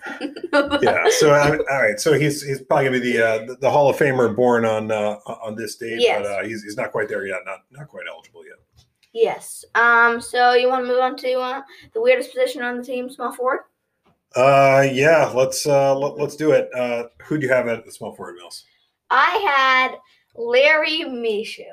Yeah. 0.81 1.05
So 1.11 1.31
I, 1.31 1.57
all 1.57 1.81
right, 1.81 1.99
so 1.99 2.13
he's 2.13 2.41
he's 2.41 2.61
probably 2.61 2.85
going 2.89 2.93
to 2.95 2.99
be 3.01 3.13
the, 3.13 3.25
uh, 3.27 3.45
the 3.45 3.55
the 3.61 3.69
Hall 3.71 3.89
of 3.89 3.97
Famer 3.97 4.35
born 4.35 4.65
on 4.65 4.91
uh, 4.91 5.17
on 5.25 5.55
this 5.55 5.75
date, 5.75 5.99
Yes. 6.01 6.21
but 6.21 6.25
uh, 6.31 6.43
he's 6.43 6.63
he's 6.63 6.75
not 6.75 6.91
quite 6.91 7.07
there 7.07 7.25
yet, 7.25 7.39
not 7.45 7.59
not 7.71 7.87
quite 7.87 8.03
eligible 8.11 8.43
yet. 8.45 8.85
Yes. 9.13 9.65
Um. 9.75 10.21
So 10.21 10.53
you 10.53 10.67
want 10.69 10.83
to 10.85 10.87
move 10.87 10.99
on 10.99 11.17
to 11.17 11.33
uh, 11.39 11.61
the 11.93 12.01
weirdest 12.01 12.31
position 12.31 12.61
on 12.61 12.77
the 12.77 12.83
team, 12.83 13.09
small 13.09 13.31
forward? 13.31 13.61
Uh, 14.35 14.87
yeah, 14.91 15.29
let's 15.35 15.65
uh, 15.65 15.93
let, 15.97 16.17
let's 16.17 16.35
do 16.37 16.51
it. 16.51 16.69
Uh, 16.73 17.03
who 17.25 17.37
do 17.37 17.45
you 17.47 17.51
have 17.53 17.67
at 17.67 17.85
the 17.85 17.91
small 17.91 18.15
forward, 18.15 18.35
Mills? 18.37 18.63
I 19.09 19.29
had 19.45 19.97
Larry 20.35 21.01
Micheaux. 21.05 21.65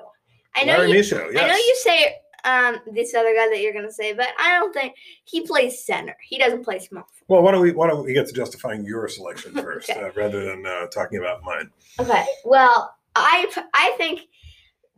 I 0.56 0.64
know 0.64 0.78
Larry 0.78 0.90
you. 0.90 0.98
Micheaux, 1.00 1.32
yes. 1.32 1.44
I 1.44 1.46
know 1.48 1.54
you 1.54 1.76
say 1.80 2.14
um 2.44 2.94
this 2.94 3.14
other 3.14 3.34
guy 3.34 3.48
that 3.48 3.60
you're 3.60 3.72
gonna 3.72 3.92
say, 3.92 4.12
but 4.12 4.28
I 4.40 4.58
don't 4.58 4.72
think 4.72 4.94
he 5.24 5.42
plays 5.46 5.84
center. 5.84 6.16
He 6.20 6.38
doesn't 6.38 6.64
play 6.64 6.80
small. 6.80 7.04
forward. 7.04 7.24
Well, 7.28 7.42
why 7.42 7.52
don't 7.52 7.60
we 7.62 7.70
why 7.72 7.86
don't 7.86 8.04
we 8.04 8.12
get 8.12 8.26
to 8.26 8.32
justifying 8.32 8.84
your 8.84 9.06
selection 9.08 9.52
first, 9.62 9.88
Okay. 9.90 10.00
uh, 10.00 10.10
rather 10.16 10.44
than 10.44 10.66
uh, 10.66 10.86
talking 10.88 11.20
about 11.20 11.44
mine? 11.44 11.70
Okay. 12.00 12.24
Well, 12.44 12.92
I 13.14 13.48
I 13.74 13.94
think 13.96 14.22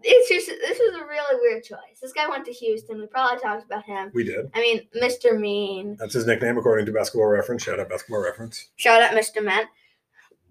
it's 0.03 0.29
just 0.29 0.47
this 0.49 0.79
was 0.79 1.01
a 1.01 1.07
really 1.07 1.41
weird 1.41 1.65
choice. 1.65 2.01
This 2.01 2.13
guy 2.13 2.29
went 2.29 2.45
to 2.47 2.53
Houston. 2.53 3.01
We 3.01 3.07
probably 3.07 3.41
talked 3.41 3.65
about 3.65 3.85
him. 3.85 4.11
We 4.15 4.25
did. 4.25 4.51
I 4.55 4.61
mean, 4.61 4.87
Mr. 5.01 5.39
Mean. 5.39 5.97
That's 5.99 6.15
his 6.15 6.27
nickname, 6.27 6.59
according 6.59 6.87
to 6.87 6.93
Basketball 6.93 7.27
Reference. 7.29 7.63
Shout 7.63 7.81
out 7.81 7.89
Basketball 7.89 8.23
Reference. 8.23 8.71
Shout 8.77 9.03
out 9.03 9.13
Mr. 9.13 9.45
Men. 9.45 9.67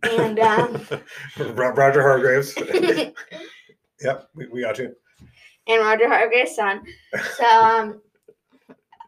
And 0.03 0.39
um, 0.39 0.81
Roger 1.55 2.01
Hargreaves. 2.01 2.55
yep, 4.01 4.29
we, 4.35 4.47
we 4.47 4.62
got 4.62 4.77
you. 4.77 4.95
And 5.67 5.81
Roger 5.81 6.07
Hargreaves' 6.07 6.55
son. 6.55 6.81
So 7.35 7.45
um, 7.45 8.01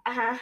uh, 0.06 0.38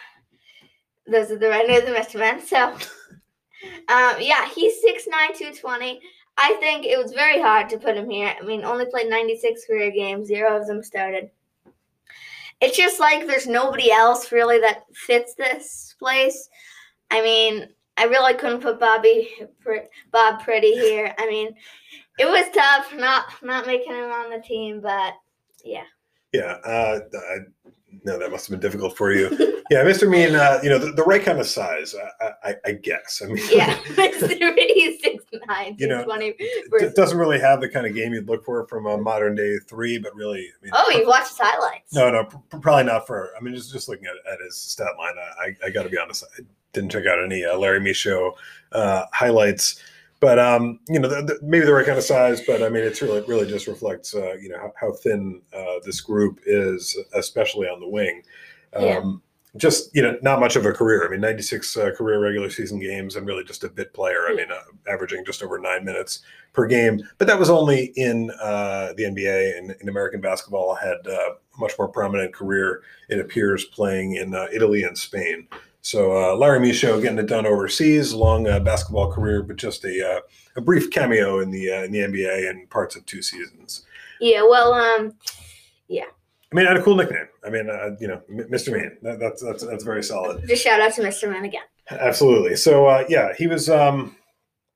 those 1.08 1.32
are 1.32 1.38
the 1.38 1.50
right 1.50 1.68
names 1.68 1.88
of 1.88 1.96
Mr. 1.96 2.20
Men. 2.20 2.46
So 2.46 2.58
um, 2.68 4.16
yeah, 4.20 4.50
he's 4.50 4.74
6'9", 4.84 5.06
220. 5.38 6.02
I 6.42 6.56
think 6.62 6.86
it 6.86 6.98
was 6.98 7.12
very 7.12 7.42
hard 7.42 7.68
to 7.70 7.78
put 7.78 7.98
him 7.98 8.10
here. 8.10 8.34
I 8.40 8.46
mean, 8.46 8.64
only 8.64 8.86
played 8.86 9.10
96 9.10 9.66
career 9.66 9.92
games, 9.92 10.30
zero 10.30 10.58
of 10.58 10.68
them 10.68 10.82
started. 10.82 11.30
It's 12.62 12.78
just 12.78 12.98
like 12.98 13.28
there's 13.28 13.46
nobody 13.46 13.92
else 13.92 14.32
really 14.32 14.58
that 14.60 14.84
fits 14.94 15.36
this 15.36 15.96
place. 16.00 16.50
I 17.12 17.22
mean, 17.22 17.68
I 17.98 18.06
really 18.06 18.36
couldn't 18.36 18.62
put 18.62 18.80
Bobby 18.80 19.30
Bob 20.12 20.42
Priddy 20.42 20.74
here. 20.74 21.14
I 21.18 21.28
mean, 21.28 21.54
it 22.18 22.26
was 22.26 22.46
tough 22.54 22.94
not 22.96 23.26
not 23.44 23.68
making 23.68 23.94
him 23.94 24.10
on 24.10 24.30
the 24.30 24.42
team, 24.42 24.80
but 24.80 25.16
yeah. 25.66 25.84
Yeah, 26.32 26.58
uh, 26.64 27.00
I, 27.14 27.70
no, 28.04 28.18
that 28.20 28.32
must 28.32 28.48
have 28.48 28.60
been 28.60 28.68
difficult 28.70 28.96
for 28.98 29.12
you. 29.14 29.30
Yeah, 29.70 29.84
Mr. 29.84 30.10
Mean, 30.10 30.34
uh, 30.36 30.60
you 30.64 30.70
know, 30.70 30.80
the, 30.80 30.92
the 30.94 31.04
right 31.04 31.22
kind 31.24 31.40
of 31.40 31.46
size, 31.46 31.94
I, 32.22 32.32
I, 32.44 32.56
I 32.66 32.72
guess. 32.72 33.22
I 33.24 33.28
mean, 33.28 33.38
Yeah, 33.52 33.76
Mr. 33.90 34.28
Pretty 34.54 34.98
six 35.00 35.24
nine, 35.48 35.76
You 35.78 35.88
know, 35.88 36.04
twenty. 36.04 36.34
it 36.40 36.96
doesn't 36.96 37.18
really 37.18 37.40
have 37.40 37.62
the 37.62 37.70
kind 37.70 37.86
of 37.86 37.94
game 37.94 38.14
you'd 38.14 38.28
look 38.28 38.44
for 38.46 38.66
from 38.68 38.88
a 38.88 38.98
modern 38.98 39.36
day 39.36 39.58
three, 39.68 39.98
but 40.00 40.16
really, 40.16 40.40
I 40.40 40.64
mean, 40.64 40.72
Oh, 40.74 40.90
you've 40.96 41.08
watched 41.08 41.30
his 41.30 41.38
highlights. 41.40 41.94
No, 41.94 42.10
no, 42.10 42.24
pr- 42.26 42.58
probably 42.58 42.86
not 42.86 43.06
for. 43.06 43.32
I 43.38 43.42
mean, 43.44 43.54
just 43.54 43.72
just 43.72 43.88
looking 43.90 44.06
at, 44.08 44.34
at 44.34 44.40
his 44.44 44.58
stat 44.58 44.94
line, 44.98 45.14
I, 45.18 45.46
I, 45.46 45.68
I 45.68 45.70
got 45.70 45.84
to 45.84 45.90
be 45.90 45.98
honest, 46.00 46.24
I 46.38 46.42
didn't 46.74 46.92
check 46.92 47.06
out 47.06 47.24
any 47.24 47.44
uh, 47.46 47.58
Larry 47.58 47.80
Micheaux 47.80 48.32
uh, 48.72 49.06
highlights, 49.14 49.82
but 50.20 50.38
um, 50.38 50.80
you 50.90 51.00
know, 51.00 51.08
the, 51.08 51.22
the, 51.22 51.40
maybe 51.42 51.66
the 51.66 51.74
right 51.74 51.86
kind 51.86 51.98
of 51.98 52.04
size. 52.04 52.42
But 52.42 52.62
I 52.62 52.70
mean, 52.70 52.84
it's 52.84 53.02
really 53.02 53.22
really 53.22 53.48
just 53.48 53.68
reflects 53.68 54.14
uh, 54.14 54.34
you 54.34 54.50
know 54.50 54.58
how, 54.58 54.74
how 54.80 54.92
thin 54.94 55.42
uh, 55.54 55.80
this 55.86 56.02
group 56.02 56.40
is, 56.46 56.98
especially 57.14 57.68
on 57.68 57.80
the 57.80 57.88
wing. 57.88 58.24
Um, 58.76 58.84
Yeah. 58.84 59.12
Just 59.58 59.96
you 59.96 60.04
know, 60.04 60.16
not 60.22 60.40
much 60.40 60.56
of 60.56 60.64
a 60.68 60.72
career. 60.72 61.08
I 61.08 61.10
mean, 61.10 61.22
96 61.22 61.76
uh, 61.76 61.90
career 61.98 62.22
regular 62.22 62.52
season 62.52 62.80
games, 62.80 63.16
and 63.16 63.26
really 63.26 63.44
just 63.44 63.64
a 63.64 63.70
bit 63.70 63.96
player. 63.96 64.28
I 64.30 64.36
mean, 64.36 64.52
uh, 64.52 64.92
averaging 64.92 65.26
just 65.26 65.42
over 65.42 65.58
nine 65.58 65.84
minutes 65.84 66.20
per 66.54 66.68
game. 66.68 67.02
But 67.18 67.26
that 67.28 67.40
was 67.40 67.50
only 67.50 67.92
in 67.96 68.30
uh, 68.40 68.94
the 68.96 69.06
NBA 69.06 69.58
and 69.58 69.76
in 69.82 69.90
American 69.90 70.22
basketball. 70.22 70.76
Had 70.76 70.98
uh, 71.08 71.12
a 71.12 71.60
much 71.60 71.74
more 71.80 71.88
prominent 71.88 72.32
career, 72.32 72.84
it 73.10 73.20
appears, 73.20 73.66
playing 73.66 74.18
in 74.18 74.36
uh, 74.36 74.46
Italy 74.54 74.84
and 74.84 74.96
Spain. 74.96 75.48
So 75.82 76.12
uh, 76.12 76.36
Larry 76.36 76.60
Micheaux 76.60 77.02
getting 77.02 77.20
it 77.20 77.28
done 77.28 77.46
overseas, 77.46 78.14
long 78.14 78.48
uh, 78.48 78.60
basketball 78.60 79.12
career, 79.12 79.42
but 79.42 79.56
just 79.56 79.86
a 79.86 80.18
uh, 80.18 80.20
a 80.56 80.62
brief 80.62 80.92
cameo 80.92 81.40
in 81.40 81.52
the 81.52 81.72
uh, 81.72 81.84
in 81.84 81.92
the 81.92 82.00
NBA 82.00 82.50
and 82.50 82.70
parts 82.70 82.96
of 82.96 83.06
two 83.06 83.22
seasons. 83.22 83.86
Yeah, 84.20 84.42
well, 84.42 84.74
um, 84.74 85.14
yeah. 85.88 86.04
I 86.52 86.56
mean, 86.56 86.66
I 86.66 86.70
had 86.70 86.78
a 86.78 86.84
cool 86.84 86.96
nickname. 86.96 87.28
I 87.46 87.50
mean, 87.50 87.70
uh, 87.70 87.96
you 88.00 88.08
know, 88.08 88.22
Mr. 88.30 88.74
Mean. 88.74 88.98
That, 89.04 89.20
that's 89.20 89.42
that's 89.42 89.66
that's 89.66 89.84
very 89.84 90.04
solid. 90.04 90.46
just 90.48 90.64
shout 90.64 90.82
out 90.82 90.94
to 90.96 91.02
Mr. 91.02 91.32
Man 91.32 91.46
again. 91.46 91.64
Absolutely. 91.90 92.56
So 92.56 92.88
uh, 92.88 93.06
yeah, 93.08 93.34
he 93.38 93.48
was. 93.48 93.70
Um, 93.70 94.16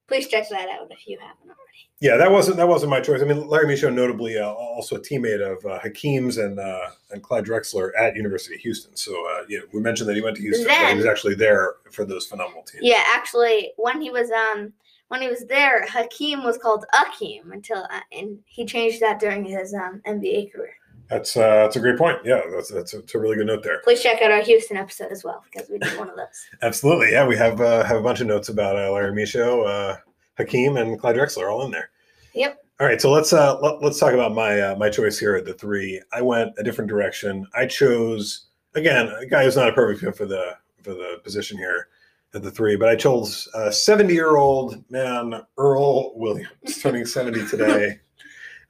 Please 0.07 0.27
check 0.27 0.50
that 0.50 0.67
out 0.69 0.91
if 0.91 1.07
you 1.07 1.17
haven't 1.19 1.45
already. 1.45 1.89
yeah, 2.01 2.17
that 2.17 2.29
wasn't 2.31 2.57
that 2.57 2.67
wasn't 2.67 2.89
my 2.89 3.00
choice. 3.00 3.22
I 3.22 3.25
mean, 3.25 3.48
Larry 3.48 3.67
Micheaux, 3.67 3.93
notably 3.93 4.38
uh, 4.38 4.45
also 4.50 4.98
a 4.98 5.00
teammate 5.00 5.41
of 5.41 5.65
uh, 5.65 5.79
Hakeem's 5.79 6.38
and 6.38 6.60
uh, 6.60 6.89
and 7.12 7.24
Clyde 7.24 7.45
Drexler 7.45 7.91
at 7.98 8.15
University 8.15 8.55
of 8.55 8.62
Houston. 8.62 8.95
So 8.98 9.12
uh, 9.13 9.43
yeah, 9.48 9.60
we 9.74 9.79
mentioned 9.79 10.10
that 10.10 10.15
he 10.15 10.22
went 10.22 10.36
to 10.38 10.41
Houston, 10.41 10.67
but 10.67 10.89
he 10.89 10.95
was 10.95 11.05
actually 11.05 11.36
there 11.36 11.75
for 11.91 12.03
those 12.05 12.25
phenomenal 12.27 12.63
teams. 12.63 12.83
Yeah, 12.83 13.03
actually, 13.15 13.72
when 13.77 14.01
he 14.01 14.10
was 14.12 14.29
um 14.31 14.74
when 15.07 15.22
he 15.22 15.29
was 15.29 15.45
there, 15.45 15.86
Hakeem 15.88 16.43
was 16.43 16.57
called 16.57 16.86
Akeem 16.93 17.51
until 17.51 17.83
uh, 17.89 18.01
and 18.12 18.39
he 18.45 18.65
changed 18.65 19.00
that 19.00 19.19
during 19.19 19.45
his 19.45 19.74
um 19.74 20.01
NBA 20.05 20.51
career. 20.51 20.75
That's 21.13 21.38
uh, 21.38 21.41
that's 21.41 21.75
a 21.75 21.79
great 21.79 22.00
point. 22.00 22.17
Yeah, 22.25 22.41
that's 22.51 22.72
that's 22.72 22.93
a, 22.96 22.98
that's 22.98 23.13
a 23.13 23.20
really 23.20 23.36
good 23.36 23.46
note 23.46 23.62
there. 23.62 23.82
Please 23.84 24.01
check 24.01 24.24
out 24.24 24.32
our 24.32 24.41
Houston 24.41 24.77
episode 24.77 25.12
as 25.12 25.24
well 25.24 25.43
because 25.43 25.70
we 25.70 25.77
did 25.77 25.96
one 26.00 26.10
of 26.10 26.15
those. 26.15 26.48
Absolutely. 26.63 27.12
Yeah, 27.12 27.27
we 27.27 27.38
have 27.38 27.62
uh, 27.62 27.84
have 27.84 27.98
a 27.98 28.01
bunch 28.01 28.20
of 28.20 28.25
notes 28.25 28.50
about 28.50 28.75
uh, 28.75 28.91
Larry 28.91 29.13
Micheaux, 29.13 29.67
uh, 29.67 29.98
Hakeem, 30.38 30.77
and 30.77 31.00
Clyde 31.00 31.17
Drexler 31.17 31.51
all 31.51 31.65
in 31.65 31.72
there. 31.72 31.91
Yep. 32.34 32.58
All 32.79 32.88
right, 32.88 33.00
so 33.00 33.12
let's 33.12 33.32
uh, 33.32 33.60
let, 33.60 33.84
us 33.84 34.00
talk 34.00 34.13
about 34.13 34.34
my 34.34 34.60
uh, 34.60 34.75
my 34.75 34.89
choice 34.89 35.20
here 35.20 35.36
at 35.36 35.46
the 35.46 35.53
three. 35.53 36.01
I 36.12 36.24
went 36.24 36.53
a 36.58 36.63
different 36.63 36.89
direction. 36.89 37.46
I 37.53 37.67
chose 37.67 38.48
again 38.74 39.08
a 39.10 39.27
guy 39.27 39.43
who's 39.43 39.55
not 39.55 39.70
a 39.70 39.74
perfect 39.74 40.00
fit 40.00 40.17
for 40.17 40.25
the 40.25 40.58
for 40.82 40.96
the 40.96 41.22
position 41.24 41.60
here 41.60 41.89
at 42.34 42.41
the 42.41 42.50
three, 42.50 42.75
but 42.75 42.89
I 42.89 42.96
chose 42.96 43.48
a 43.53 43.72
seventy 43.72 44.15
year 44.15 44.38
old 44.38 44.84
man 44.89 45.43
Earl 45.60 46.17
Williams, 46.17 46.82
turning 46.82 47.05
seventy 47.05 47.46
today. 47.46 48.00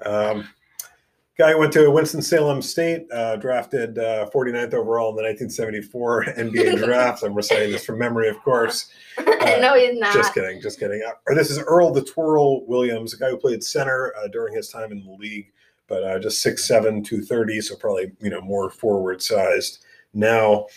Um, 0.05 0.49
guy 1.37 1.55
went 1.55 1.73
to 1.73 1.89
Winston 1.89 2.21
Salem 2.21 2.61
State, 2.61 3.07
uh, 3.11 3.35
drafted 3.37 3.97
uh, 3.97 4.29
49th 4.33 4.73
overall 4.73 5.09
in 5.09 5.15
the 5.15 5.23
1974 5.23 6.25
NBA 6.37 6.83
draft. 6.83 7.23
I'm 7.23 7.33
reciting 7.33 7.71
this 7.71 7.85
from 7.85 7.97
memory, 7.99 8.29
of 8.29 8.41
course. 8.43 8.89
no, 9.17 9.73
he's 9.75 9.97
not. 9.99 10.11
Uh, 10.11 10.13
Just 10.13 10.33
kidding, 10.33 10.61
just 10.61 10.79
kidding. 10.79 11.01
Uh, 11.07 11.13
Or 11.27 11.35
this 11.35 11.49
is 11.49 11.59
Earl 11.59 11.91
the 11.91 12.03
Twirl 12.03 12.65
Williams, 12.67 13.13
a 13.13 13.17
guy 13.17 13.29
who 13.29 13.37
played 13.37 13.63
center 13.63 14.13
uh, 14.17 14.27
during 14.27 14.55
his 14.55 14.69
time 14.69 14.91
in 14.91 15.03
the 15.03 15.11
league, 15.11 15.51
but 15.87 16.03
uh, 16.03 16.19
just 16.19 16.45
6'7", 16.45 17.03
230, 17.03 17.61
so 17.61 17.75
probably 17.75 18.11
you 18.19 18.29
know 18.29 18.41
more 18.41 18.69
forward 18.69 19.21
sized. 19.21 19.79
Now, 20.13 20.67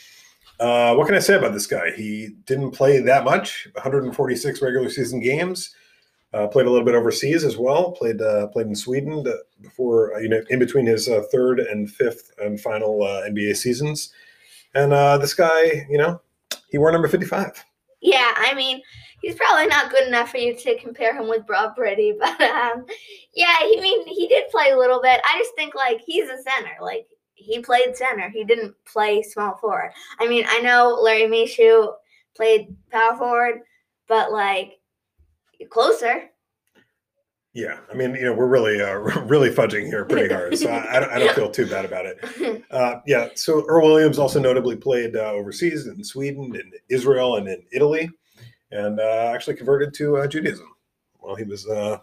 uh, 0.58 0.94
what 0.94 1.06
can 1.06 1.14
I 1.16 1.20
say 1.20 1.34
about 1.34 1.52
this 1.52 1.66
guy? 1.66 1.90
He 1.94 2.30
didn't 2.46 2.70
play 2.70 3.00
that 3.00 3.24
much, 3.24 3.68
146 3.74 4.62
regular 4.62 4.88
season 4.88 5.20
games. 5.20 5.74
Uh, 6.32 6.46
played 6.46 6.66
a 6.66 6.70
little 6.70 6.84
bit 6.84 6.94
overseas 6.94 7.44
as 7.44 7.56
well. 7.56 7.92
Played 7.92 8.20
uh, 8.20 8.48
played 8.48 8.66
in 8.66 8.74
Sweden 8.74 9.24
before 9.62 10.14
uh, 10.14 10.18
you 10.18 10.28
know 10.28 10.42
in 10.50 10.58
between 10.58 10.86
his 10.86 11.08
uh, 11.08 11.22
third 11.32 11.60
and 11.60 11.90
fifth 11.90 12.32
and 12.38 12.60
final 12.60 13.02
uh, 13.02 13.22
NBA 13.22 13.56
seasons. 13.56 14.12
And 14.74 14.92
uh, 14.92 15.16
this 15.16 15.32
guy, 15.32 15.86
you 15.88 15.96
know, 15.96 16.20
he 16.68 16.76
wore 16.76 16.92
number 16.92 17.08
55. 17.08 17.64
Yeah, 18.02 18.32
I 18.36 18.54
mean, 18.54 18.82
he's 19.22 19.34
probably 19.34 19.66
not 19.66 19.90
good 19.90 20.06
enough 20.06 20.30
for 20.30 20.36
you 20.36 20.54
to 20.54 20.78
compare 20.78 21.16
him 21.16 21.28
with 21.28 21.46
Broad 21.46 21.74
Brady, 21.74 22.14
but 22.20 22.40
um, 22.40 22.84
yeah, 23.34 23.56
I 23.58 23.78
mean, 23.80 24.06
he 24.06 24.28
did 24.28 24.50
play 24.50 24.70
a 24.70 24.78
little 24.78 25.00
bit. 25.00 25.20
I 25.24 25.38
just 25.38 25.54
think 25.54 25.74
like 25.74 26.00
he's 26.04 26.28
a 26.28 26.42
center. 26.42 26.76
Like 26.82 27.06
he 27.34 27.60
played 27.60 27.96
center. 27.96 28.28
He 28.28 28.44
didn't 28.44 28.74
play 28.84 29.22
small 29.22 29.56
forward. 29.56 29.92
I 30.20 30.28
mean, 30.28 30.44
I 30.48 30.60
know 30.60 30.98
Larry 31.00 31.24
Micheaux 31.24 31.94
played 32.34 32.74
power 32.90 33.16
forward, 33.16 33.60
but 34.08 34.32
like 34.32 34.78
closer. 35.70 36.30
Yeah, 37.56 37.78
I 37.90 37.94
mean, 37.94 38.14
you 38.14 38.24
know, 38.24 38.34
we're 38.34 38.48
really, 38.48 38.82
uh, 38.82 38.92
really 39.24 39.48
fudging 39.48 39.86
here 39.86 40.04
pretty 40.04 40.32
hard, 40.32 40.58
so 40.58 40.68
I, 40.68 40.96
I, 40.96 41.00
don't, 41.00 41.10
I 41.10 41.18
don't 41.18 41.34
feel 41.34 41.50
too 41.50 41.66
bad 41.66 41.84
about 41.84 42.06
it. 42.06 42.62
Uh, 42.70 43.00
yeah, 43.06 43.28
so 43.36 43.64
Earl 43.68 43.86
Williams 43.86 44.18
also 44.18 44.40
notably 44.40 44.76
played 44.76 45.14
uh, 45.14 45.30
overseas 45.30 45.86
in 45.86 46.02
Sweden, 46.02 46.54
in 46.56 46.72
Israel, 46.90 47.36
and 47.36 47.46
in 47.48 47.62
Italy, 47.72 48.10
and 48.72 48.98
uh, 48.98 49.30
actually 49.32 49.54
converted 49.54 49.94
to 49.94 50.16
uh, 50.16 50.26
Judaism 50.26 50.66
while 51.20 51.36
he 51.36 51.44
was 51.44 51.66
uh, 51.68 51.98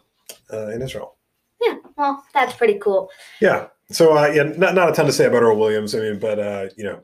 uh, 0.51 0.67
in 0.67 0.81
Israel. 0.81 1.17
yeah, 1.61 1.75
well, 1.97 2.23
that's 2.33 2.55
pretty 2.55 2.79
cool. 2.79 3.09
Yeah, 3.41 3.67
so 3.91 4.17
uh, 4.17 4.27
yeah, 4.33 4.43
not 4.43 4.73
not 4.73 4.89
a 4.89 4.93
ton 4.93 5.05
to 5.05 5.11
say 5.11 5.25
about 5.25 5.43
Earl 5.43 5.59
Williams. 5.59 5.93
I 5.93 5.99
mean, 5.99 6.17
but 6.17 6.39
uh, 6.39 6.69
you 6.77 6.85
know, 6.85 7.01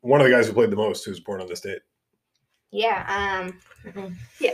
one 0.00 0.20
of 0.20 0.26
the 0.26 0.32
guys 0.32 0.46
who 0.46 0.52
played 0.52 0.70
the 0.70 0.76
most, 0.76 1.04
who 1.04 1.10
was 1.10 1.20
born 1.20 1.40
on 1.40 1.48
this 1.48 1.60
date. 1.60 1.80
Yeah, 2.70 3.04
um, 3.08 4.16
yeah. 4.40 4.52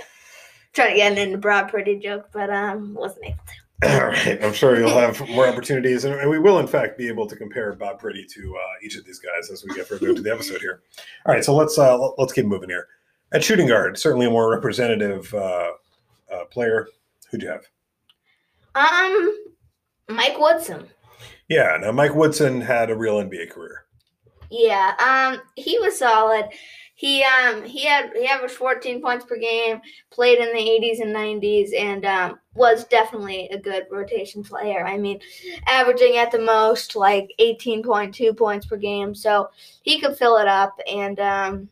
Trying 0.74 0.90
to 0.90 0.96
get 0.96 1.12
in 1.12 1.18
into 1.18 1.38
Broad 1.38 1.68
Pretty 1.68 1.98
joke, 1.98 2.28
but 2.32 2.50
um, 2.50 2.94
wasn't 2.94 3.26
able 3.26 3.38
to. 3.46 3.54
All 4.00 4.06
right, 4.08 4.42
I'm 4.42 4.52
sure 4.52 4.78
you'll 4.78 4.88
have 4.90 5.20
more 5.28 5.46
opportunities, 5.48 6.04
and, 6.04 6.30
we 6.30 6.38
will, 6.38 6.58
in 6.58 6.66
fact, 6.66 6.96
be 6.96 7.08
able 7.08 7.26
to 7.26 7.36
compare 7.36 7.72
Bob 7.74 8.00
Priddy 8.00 8.26
to 8.32 8.56
uh, 8.56 8.84
each 8.84 8.96
of 8.96 9.04
these 9.04 9.18
guys 9.18 9.50
as 9.50 9.64
we 9.64 9.74
get 9.74 9.86
further 9.86 10.08
into 10.08 10.22
the 10.22 10.32
episode 10.32 10.60
here. 10.60 10.82
All 11.26 11.34
right, 11.34 11.44
so 11.44 11.54
let's 11.54 11.78
uh, 11.78 11.96
let- 11.98 12.12
let's 12.18 12.32
keep 12.32 12.46
moving 12.46 12.68
here. 12.70 12.86
At 13.32 13.42
shooting 13.42 13.66
guard, 13.66 13.98
certainly 13.98 14.26
a 14.26 14.30
more 14.30 14.50
representative 14.50 15.32
uh, 15.34 15.70
uh, 16.32 16.44
player. 16.50 16.88
Who'd 17.30 17.42
you 17.42 17.48
have? 17.48 17.64
Um, 18.74 19.36
Mike 20.08 20.38
Woodson. 20.38 20.86
Yeah, 21.48 21.76
now 21.80 21.92
Mike 21.92 22.14
Woodson 22.14 22.60
had 22.60 22.90
a 22.90 22.96
real 22.96 23.16
NBA 23.16 23.50
career. 23.50 23.84
Yeah, 24.50 24.94
um, 24.98 25.42
he 25.56 25.78
was 25.80 25.98
solid. 25.98 26.46
He 26.96 27.24
um 27.24 27.64
he 27.64 27.84
had 27.84 28.12
he 28.14 28.26
averaged 28.26 28.54
14 28.54 29.02
points 29.02 29.24
per 29.24 29.36
game, 29.36 29.80
played 30.10 30.38
in 30.38 30.52
the 30.52 30.60
80s 30.60 31.00
and 31.00 31.14
90s, 31.14 31.74
and 31.76 32.04
um, 32.04 32.38
was 32.54 32.84
definitely 32.84 33.48
a 33.48 33.58
good 33.58 33.86
rotation 33.90 34.44
player. 34.44 34.86
I 34.86 34.96
mean, 34.96 35.18
averaging 35.66 36.16
at 36.18 36.30
the 36.30 36.38
most 36.38 36.94
like 36.94 37.34
18.2 37.40 38.36
points 38.36 38.66
per 38.66 38.76
game, 38.76 39.12
so 39.12 39.50
he 39.82 40.00
could 40.00 40.16
fill 40.16 40.36
it 40.36 40.46
up. 40.46 40.78
And 40.88 41.18
um, 41.18 41.68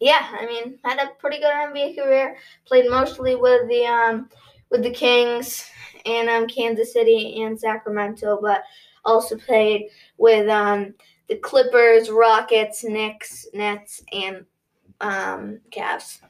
yeah, 0.00 0.28
I 0.32 0.46
mean, 0.46 0.80
had 0.84 0.98
a 0.98 1.12
pretty 1.20 1.38
good 1.38 1.52
NBA 1.52 1.96
career. 1.96 2.36
Played 2.66 2.90
mostly 2.90 3.36
with 3.36 3.68
the 3.68 3.86
um 3.86 4.28
with 4.70 4.82
the 4.82 4.90
Kings 4.90 5.70
and 6.06 6.28
um 6.28 6.48
Kansas 6.48 6.92
City 6.92 7.42
and 7.42 7.58
Sacramento, 7.58 8.40
but 8.42 8.62
also 9.04 9.36
played 9.36 9.90
with 10.16 10.48
um 10.48 10.94
the 11.28 11.36
Clippers, 11.36 12.10
Rockets, 12.10 12.84
Knicks, 12.84 13.46
Nets, 13.52 14.02
and 14.12 14.44
um, 15.00 15.60
Cavs. 15.70 16.20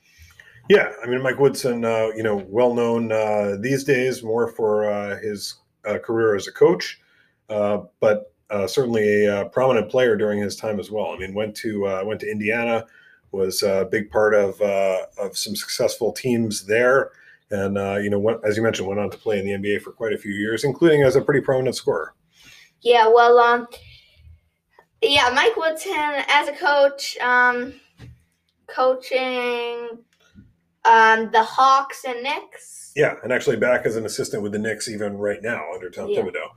Yeah, 0.69 0.93
I 1.03 1.07
mean 1.07 1.23
Mike 1.23 1.39
Woodson, 1.39 1.85
uh, 1.85 2.09
you 2.15 2.23
know, 2.23 2.45
well 2.49 2.75
known 2.75 3.11
uh, 3.11 3.57
these 3.59 3.85
days 3.85 4.23
more 4.23 4.49
for 4.49 4.91
uh, 4.91 5.19
his 5.19 5.55
uh, 5.87 5.99
career 5.99 6.35
as 6.35 6.47
a 6.47 6.53
coach, 6.53 7.01
uh, 7.49 7.79
but 8.01 8.35
uh, 8.51 8.67
certainly 8.67 9.27
a 9.27 9.41
uh, 9.41 9.45
prominent 9.49 9.91
player 9.91 10.17
during 10.17 10.41
his 10.41 10.57
time 10.57 10.81
as 10.81 10.91
well. 10.91 11.13
I 11.13 11.19
mean, 11.19 11.35
went 11.35 11.55
to 11.57 11.87
uh, 11.87 12.03
went 12.05 12.21
to 12.21 12.31
Indiana, 12.31 12.87
was 13.33 13.63
a 13.63 13.89
big 13.91 14.11
part 14.11 14.35
of 14.35 14.61
uh, 14.61 15.07
of 15.19 15.37
some 15.37 15.55
successful 15.57 16.13
teams 16.13 16.67
there, 16.67 17.13
and 17.51 17.77
uh, 17.77 17.97
you 17.97 18.11
know, 18.11 18.19
went, 18.19 18.41
as 18.45 18.57
you 18.57 18.63
mentioned, 18.63 18.89
went 18.89 19.01
on 19.01 19.11
to 19.11 19.19
play 19.19 19.39
in 19.39 19.45
the 19.45 19.53
NBA 19.53 19.83
for 19.83 19.93
quite 19.93 20.13
a 20.13 20.19
few 20.19 20.33
years, 20.33 20.65
including 20.65 21.03
as 21.03 21.17
a 21.17 21.21
pretty 21.21 21.41
prominent 21.41 21.77
scorer. 21.77 22.15
Yeah, 22.81 23.09
well, 23.09 23.39
um, 23.39 23.67
yeah, 25.03 25.31
Mike 25.35 25.57
Woodson 25.57 25.93
as 26.29 26.49
a 26.49 26.53
coach, 26.53 27.17
um, 27.19 27.75
coaching 28.67 29.99
um, 30.85 31.31
the 31.31 31.43
Hawks 31.43 32.05
and 32.07 32.23
Knicks. 32.23 32.93
Yeah, 32.97 33.15
and 33.23 33.33
actually 33.33 33.57
back 33.57 33.87
as 33.87 33.97
an 33.97 34.07
assistant 34.07 34.43
with 34.43 34.53
the 34.53 34.59
Knicks 34.59 34.89
even 34.89 35.17
right 35.19 35.43
now 35.43 35.63
under 35.75 35.91
Tom 35.91 36.09
Yeah. 36.09 36.21
Thibodeau. 36.23 36.49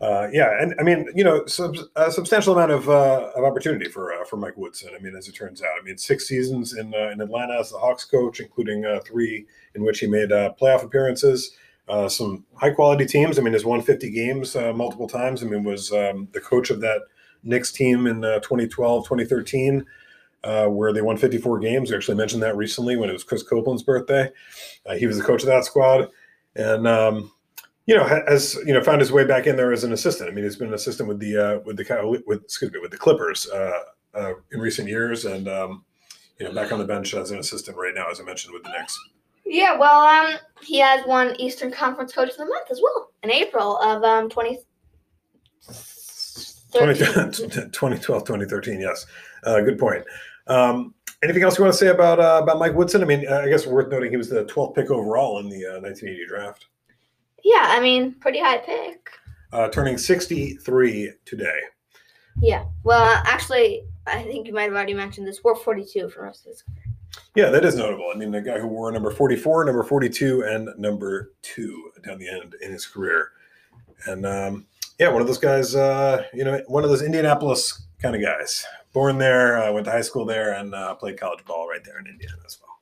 Uh, 0.00 0.28
yeah, 0.32 0.62
and 0.62 0.74
I 0.80 0.82
mean, 0.82 1.06
you 1.14 1.22
know, 1.24 1.44
sub- 1.44 1.76
a 1.94 2.10
substantial 2.10 2.54
amount 2.54 2.70
of 2.72 2.88
uh, 2.88 3.32
of 3.36 3.44
opportunity 3.44 3.90
for 3.90 4.14
uh, 4.14 4.24
for 4.24 4.38
Mike 4.38 4.56
Woodson. 4.56 4.92
I 4.96 4.98
mean, 5.02 5.14
as 5.14 5.28
it 5.28 5.32
turns 5.32 5.60
out, 5.60 5.72
I 5.78 5.84
mean, 5.84 5.98
six 5.98 6.26
seasons 6.26 6.74
in 6.74 6.94
uh, 6.94 7.10
in 7.10 7.20
Atlanta 7.20 7.58
as 7.58 7.70
the 7.70 7.78
Hawks 7.78 8.06
coach, 8.06 8.40
including 8.40 8.86
uh, 8.86 9.00
three 9.04 9.44
in 9.74 9.84
which 9.84 9.98
he 9.98 10.06
made 10.06 10.32
uh, 10.32 10.54
playoff 10.58 10.82
appearances. 10.82 11.54
Uh, 11.86 12.08
some 12.08 12.46
high 12.54 12.70
quality 12.70 13.04
teams. 13.04 13.38
I 13.38 13.42
mean, 13.42 13.52
has 13.52 13.64
won 13.64 13.82
50 13.82 14.10
games 14.10 14.54
uh, 14.56 14.72
multiple 14.72 15.08
times. 15.08 15.42
I 15.42 15.46
mean, 15.46 15.64
was 15.64 15.92
um, 15.92 16.28
the 16.32 16.40
coach 16.40 16.70
of 16.70 16.80
that 16.80 17.00
Knicks 17.42 17.72
team 17.72 18.06
in 18.06 18.24
uh, 18.24 18.40
2012, 18.40 19.04
2013, 19.04 19.84
uh, 20.44 20.66
where 20.66 20.92
they 20.92 21.02
won 21.02 21.16
54 21.16 21.58
games. 21.58 21.90
We 21.90 21.96
actually 21.96 22.16
mentioned 22.16 22.42
that 22.42 22.56
recently 22.56 22.96
when 22.96 23.10
it 23.10 23.12
was 23.12 23.24
Chris 23.24 23.42
Copeland's 23.42 23.82
birthday. 23.82 24.30
Uh, 24.86 24.94
he 24.94 25.06
was 25.06 25.18
the 25.18 25.24
coach 25.24 25.42
of 25.42 25.48
that 25.48 25.64
squad, 25.64 26.08
and 26.56 26.86
um, 26.86 27.32
you 27.86 27.96
know 27.96 28.04
has 28.04 28.56
you 28.66 28.72
know 28.72 28.82
found 28.82 29.00
his 29.00 29.12
way 29.12 29.24
back 29.24 29.46
in 29.46 29.56
there 29.56 29.72
as 29.72 29.84
an 29.84 29.92
assistant. 29.92 30.30
I 30.30 30.32
mean, 30.32 30.44
he's 30.44 30.56
been 30.56 30.68
an 30.68 30.74
assistant 30.74 31.08
with 31.08 31.18
the 31.18 31.36
uh, 31.36 31.58
with 31.64 31.76
the 31.76 32.22
with 32.26 32.42
excuse 32.42 32.72
me 32.72 32.80
with 32.80 32.90
the 32.90 32.98
Clippers 32.98 33.48
uh, 33.50 34.32
in 34.52 34.60
recent 34.60 34.88
years, 34.88 35.24
and 35.24 35.48
um, 35.48 35.84
you 36.38 36.46
know 36.46 36.54
back 36.54 36.72
on 36.72 36.78
the 36.78 36.84
bench 36.84 37.14
as 37.14 37.30
an 37.30 37.38
assistant 37.38 37.76
right 37.76 37.94
now, 37.94 38.10
as 38.10 38.20
I 38.20 38.24
mentioned 38.24 38.54
with 38.54 38.62
the 38.62 38.70
Knicks. 38.70 38.98
Yeah, 39.44 39.76
well, 39.76 40.02
um, 40.02 40.38
he 40.62 40.78
has 40.78 41.04
won 41.06 41.34
Eastern 41.40 41.72
Conference 41.72 42.12
Coach 42.12 42.30
of 42.30 42.36
the 42.36 42.46
Month 42.46 42.70
as 42.70 42.80
well 42.80 43.10
in 43.22 43.30
April 43.30 43.78
of 43.78 44.02
um 44.04 44.28
20. 44.28 44.58
2012, 46.72 47.72
2013, 48.24 48.80
yes. 48.80 49.06
Uh, 49.44 49.60
good 49.60 49.78
point. 49.78 50.04
Um, 50.46 50.94
anything 51.22 51.42
else 51.42 51.58
you 51.58 51.64
want 51.64 51.72
to 51.74 51.78
say 51.78 51.88
about 51.88 52.18
uh, 52.20 52.40
about 52.42 52.58
Mike 52.58 52.74
Woodson? 52.74 53.02
I 53.02 53.06
mean, 53.06 53.26
uh, 53.28 53.38
I 53.38 53.48
guess 53.48 53.66
worth 53.66 53.88
noting 53.90 54.10
he 54.10 54.16
was 54.16 54.28
the 54.28 54.44
12th 54.44 54.74
pick 54.74 54.90
overall 54.90 55.38
in 55.40 55.48
the 55.48 55.66
uh, 55.66 55.80
1980 55.80 56.26
draft, 56.26 56.66
Yeah, 57.44 57.66
I 57.68 57.80
mean, 57.80 58.14
pretty 58.20 58.40
high 58.40 58.58
pick. 58.58 59.10
uh, 59.52 59.68
turning 59.68 59.98
63 59.98 61.12
today. 61.24 61.58
Yeah. 62.40 62.64
Well, 62.84 63.02
uh, 63.02 63.22
actually, 63.26 63.84
I 64.06 64.22
think 64.22 64.46
you 64.46 64.52
might 64.54 64.62
have 64.62 64.72
already 64.72 64.94
mentioned 64.94 65.26
this. 65.26 65.42
We're 65.44 65.54
42 65.56 66.08
for 66.08 66.24
most 66.24 66.40
of 66.46 66.52
this. 66.52 66.64
Yeah, 67.34 67.50
that 67.50 67.64
is 67.64 67.76
notable. 67.76 68.10
I 68.14 68.16
mean, 68.18 68.30
the 68.30 68.40
guy 68.40 68.58
who 68.58 68.66
wore 68.68 68.90
number 68.92 69.10
44, 69.10 69.64
number 69.64 69.82
42, 69.82 70.42
and 70.42 70.68
number 70.78 71.32
two 71.42 71.90
down 72.04 72.18
the 72.18 72.28
end 72.28 72.54
in 72.62 72.72
his 72.72 72.86
career. 72.86 73.32
And 74.06 74.24
um, 74.24 74.66
yeah, 75.00 75.08
one 75.08 75.22
of 75.22 75.26
those 75.26 75.38
guys, 75.38 75.74
uh, 75.74 76.24
you 76.34 76.44
know, 76.44 76.60
one 76.68 76.84
of 76.84 76.90
those 76.90 77.00
Indianapolis 77.00 77.86
kind 78.02 78.14
of 78.14 78.20
guys. 78.20 78.66
Born 78.92 79.16
there, 79.16 79.56
uh, 79.56 79.72
went 79.72 79.86
to 79.86 79.90
high 79.90 80.02
school 80.02 80.26
there, 80.26 80.52
and 80.52 80.74
uh, 80.74 80.94
played 80.94 81.18
college 81.18 81.42
ball 81.46 81.66
right 81.66 81.82
there 81.82 81.98
in 81.98 82.06
Indiana 82.06 82.36
as 82.44 82.58
well. 82.60 82.78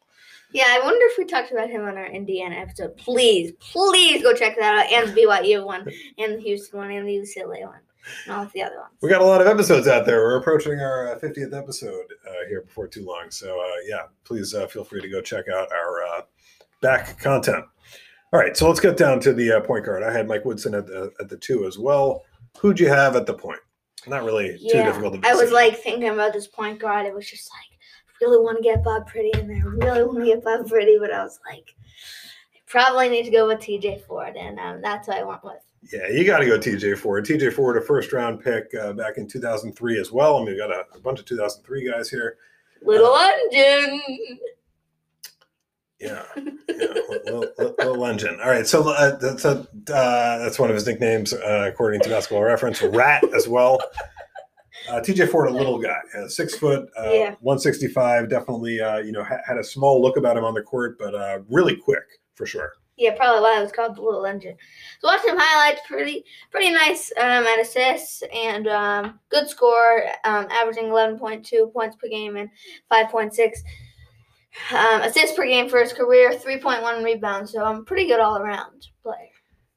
Yeah, 0.53 0.65
I 0.69 0.81
wonder 0.83 1.05
if 1.07 1.17
we 1.17 1.27
talked 1.27 1.53
about 1.53 1.71
him 1.71 1.83
on 1.83 1.97
our 1.97 2.07
Indiana 2.07 2.57
episode. 2.57 2.97
Please, 2.97 3.53
please 3.61 4.23
go 4.23 4.35
check 4.35 4.57
that 4.59 4.87
out. 4.87 4.93
And 4.93 5.15
the 5.15 5.21
BYU 5.21 5.65
one, 5.65 5.87
and 6.19 6.35
the 6.35 6.41
Houston 6.41 6.81
one, 6.81 6.91
and 6.91 7.07
the 7.07 7.19
UCLA 7.19 7.63
one, 7.63 7.81
and 8.27 8.35
all 8.35 8.51
the 8.53 8.63
other 8.63 8.79
ones. 8.79 8.95
We 9.01 9.11
got 9.11 9.21
a 9.21 9.27
lot 9.27 9.41
of 9.41 9.47
episodes 9.47 9.87
out 9.87 10.05
there. 10.05 10.21
We're 10.21 10.39
approaching 10.39 10.81
our 10.81 11.13
uh, 11.13 11.19
50th 11.21 11.57
episode 11.57 12.07
uh, 12.27 12.49
here 12.49 12.63
before 12.63 12.89
too 12.89 13.05
long. 13.05 13.31
So, 13.31 13.61
uh, 13.61 13.75
yeah, 13.87 14.07
please 14.25 14.55
uh, 14.55 14.67
feel 14.67 14.83
free 14.83 15.03
to 15.03 15.09
go 15.09 15.21
check 15.21 15.45
out 15.55 15.69
our 15.71 16.03
uh, 16.03 16.23
back 16.81 17.21
content. 17.21 17.65
All 18.33 18.39
right, 18.41 18.57
so 18.57 18.69
let's 18.69 18.81
get 18.81 18.97
down 18.97 19.21
to 19.21 19.33
the 19.33 19.53
uh, 19.53 19.61
point 19.61 19.87
guard. 19.87 20.03
I 20.03 20.13
had 20.13 20.29
Mike 20.29 20.45
Woodson 20.45 20.75
at 20.75 20.87
the, 20.87 21.13
at 21.19 21.29
the 21.31 21.37
two 21.39 21.67
as 21.67 21.79
well. 21.79 22.25
Who'd 22.59 22.79
you 22.79 22.89
have 22.89 23.17
at 23.17 23.25
the 23.27 23.35
point? 23.35 23.61
Not 24.07 24.25
really 24.25 24.59
too 24.59 24.83
difficult 24.83 25.21
to 25.23 25.29
I 25.29 25.35
was 25.35 25.51
like 25.51 25.79
thinking 25.79 26.09
about 26.09 26.33
this 26.33 26.47
point 26.47 26.79
guard. 26.79 27.07
It 27.07 27.15
was 27.15 27.29
just 27.29 27.51
like, 27.51 27.79
I 28.09 28.25
really 28.25 28.43
want 28.43 28.59
to 28.59 28.63
get 28.63 28.85
Bob 28.85 29.11
Priddy 29.11 29.39
in 29.39 29.49
there. 29.49 29.63
I 29.91 29.97
really 29.97 30.05
want 30.05 30.19
to 30.21 30.25
get 30.27 30.45
Bob 30.45 30.67
Priddy, 30.67 30.99
but 31.01 31.13
I 31.13 31.23
was 31.23 31.41
like, 31.51 31.75
I 32.55 32.59
probably 32.67 33.09
need 33.09 33.25
to 33.25 33.31
go 33.31 33.47
with 33.47 33.61
TJ 33.61 34.03
Ford, 34.03 34.37
and 34.37 34.59
um, 34.59 34.83
that's 34.83 35.09
what 35.09 35.17
I 35.17 35.25
went 35.25 35.43
with. 35.43 35.63
Yeah, 35.93 36.09
you 36.09 36.25
got 36.25 36.39
to 36.39 36.47
go 36.47 36.59
TJ 36.59 36.99
Ford. 36.99 37.25
TJ 37.25 37.53
Ford, 37.55 37.77
a 37.77 37.81
first 37.81 38.13
round 38.13 38.43
pick 38.43 38.75
uh, 38.75 38.93
back 38.93 39.17
in 39.17 39.27
2003 39.27 39.99
as 40.01 40.13
well. 40.13 40.37
I 40.37 40.41
mean, 40.41 40.55
we 40.55 40.59
got 40.59 40.71
a, 40.71 40.85
a 40.95 41.01
bunch 41.01 41.19
of 41.21 41.25
2003 41.27 41.91
guys 41.91 42.11
here. 42.11 42.37
Little 42.83 43.13
Uh, 43.15 43.31
engine. 43.53 44.39
Yeah, 46.01 46.23
yeah 46.37 46.45
engine. 48.09 48.41
All 48.41 48.51
right, 48.51 48.67
so 48.67 48.89
uh, 48.89 49.17
that's 49.17 49.45
a, 49.45 49.61
uh, 49.93 50.39
that's 50.39 50.59
one 50.59 50.71
of 50.71 50.75
his 50.75 50.87
nicknames, 50.87 51.33
uh, 51.33 51.71
according 51.73 52.01
to 52.03 52.09
Basketball 52.09 52.43
Reference. 52.43 52.83
Rat 52.83 53.25
as 53.35 53.49
well. 53.49 53.79
Uh, 54.89 55.01
TJ 55.01 55.29
Ford, 55.29 55.49
a 55.49 55.53
little 55.53 55.79
guy, 55.79 55.99
uh, 56.17 56.29
six 56.29 56.55
foot, 56.57 56.89
uh, 56.99 57.11
Yeah. 57.13 57.35
165. 57.41 58.31
Definitely, 58.31 58.81
uh, 58.81 58.99
you 58.99 59.13
know, 59.13 59.23
ha- 59.23 59.43
had 59.47 59.59
a 59.59 59.65
small 59.65 60.01
look 60.01 60.17
about 60.17 60.37
him 60.37 60.45
on 60.45 60.55
the 60.55 60.63
court, 60.63 60.99
but 60.99 61.15
uh, 61.15 61.41
really 61.49 61.77
quick 61.77 62.05
for 62.35 62.47
sure. 62.47 62.73
Yeah, 62.97 63.15
probably 63.15 63.43
why 63.43 63.59
it 63.59 63.63
was 63.63 63.71
called 63.71 63.97
the 63.97 64.03
Little 64.03 64.27
Engine. 64.27 64.57
So 65.01 65.09
watching 65.09 65.31
him 65.31 65.37
highlights, 65.39 65.83
pretty 65.87 66.25
pretty 66.51 66.71
nice 66.73 67.13
um, 67.17 67.47
at 67.47 67.61
assists 67.61 68.25
and 68.35 68.67
um, 68.67 69.21
good 69.29 69.49
score, 69.49 70.05
um, 70.25 70.49
averaging 70.51 70.87
11.2 70.87 71.73
points 71.73 71.97
per 71.97 72.09
game 72.09 72.37
and 72.37 72.49
5.6 72.91 73.59
um, 74.73 75.03
assists 75.03 75.37
per 75.37 75.47
game 75.47 75.69
for 75.69 75.81
his 75.81 75.93
career, 75.93 76.33
3.1 76.33 77.05
rebounds. 77.05 77.53
So 77.53 77.65
I'm 77.65 77.85
pretty 77.85 78.07
good 78.07 78.21
all 78.21 78.39
around 78.39 78.87
player. 79.03 79.29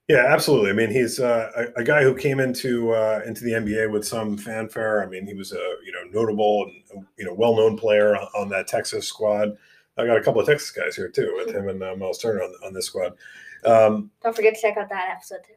Yeah, 0.08 0.26
absolutely. 0.28 0.72
I 0.72 0.74
mean, 0.74 0.92
he's 0.92 1.20
uh, 1.20 1.52
a, 1.56 1.82
a 1.82 1.84
guy 1.84 2.04
who 2.04 2.14
came 2.16 2.40
into 2.40 2.92
uh, 2.92 3.22
into 3.26 3.44
the 3.44 3.52
NBA 3.52 3.92
with 3.92 4.06
some 4.06 4.38
fanfare. 4.38 5.02
I 5.02 5.06
mean, 5.06 5.26
he 5.26 5.34
was 5.34 5.54
a 5.54 5.76
you 5.86 5.92
know 5.94 6.04
notable 6.12 6.70
and 6.94 7.06
you 7.18 7.24
know 7.24 7.34
well 7.34 7.56
known 7.56 7.78
player 7.78 8.18
on, 8.18 8.28
on 8.36 8.50
that 8.50 8.68
Texas 8.68 9.08
squad. 9.08 9.56
I 9.98 10.06
got 10.06 10.18
a 10.18 10.22
couple 10.22 10.42
of 10.42 10.48
Texas 10.48 10.72
guys 10.72 10.96
here 10.96 11.08
too, 11.08 11.34
with 11.38 11.56
him 11.56 11.70
and 11.70 11.82
uh, 11.82 11.96
Miles 11.96 12.18
Turner 12.18 12.44
on, 12.44 12.54
on 12.66 12.74
this 12.74 12.88
squad. 12.88 13.14
Um, 13.64 14.12
Don't 14.24 14.36
forget 14.36 14.56
to 14.56 14.62
check 14.62 14.76
out 14.78 14.90
that 14.90 15.10
episode 15.12 15.42
too. 15.48 15.54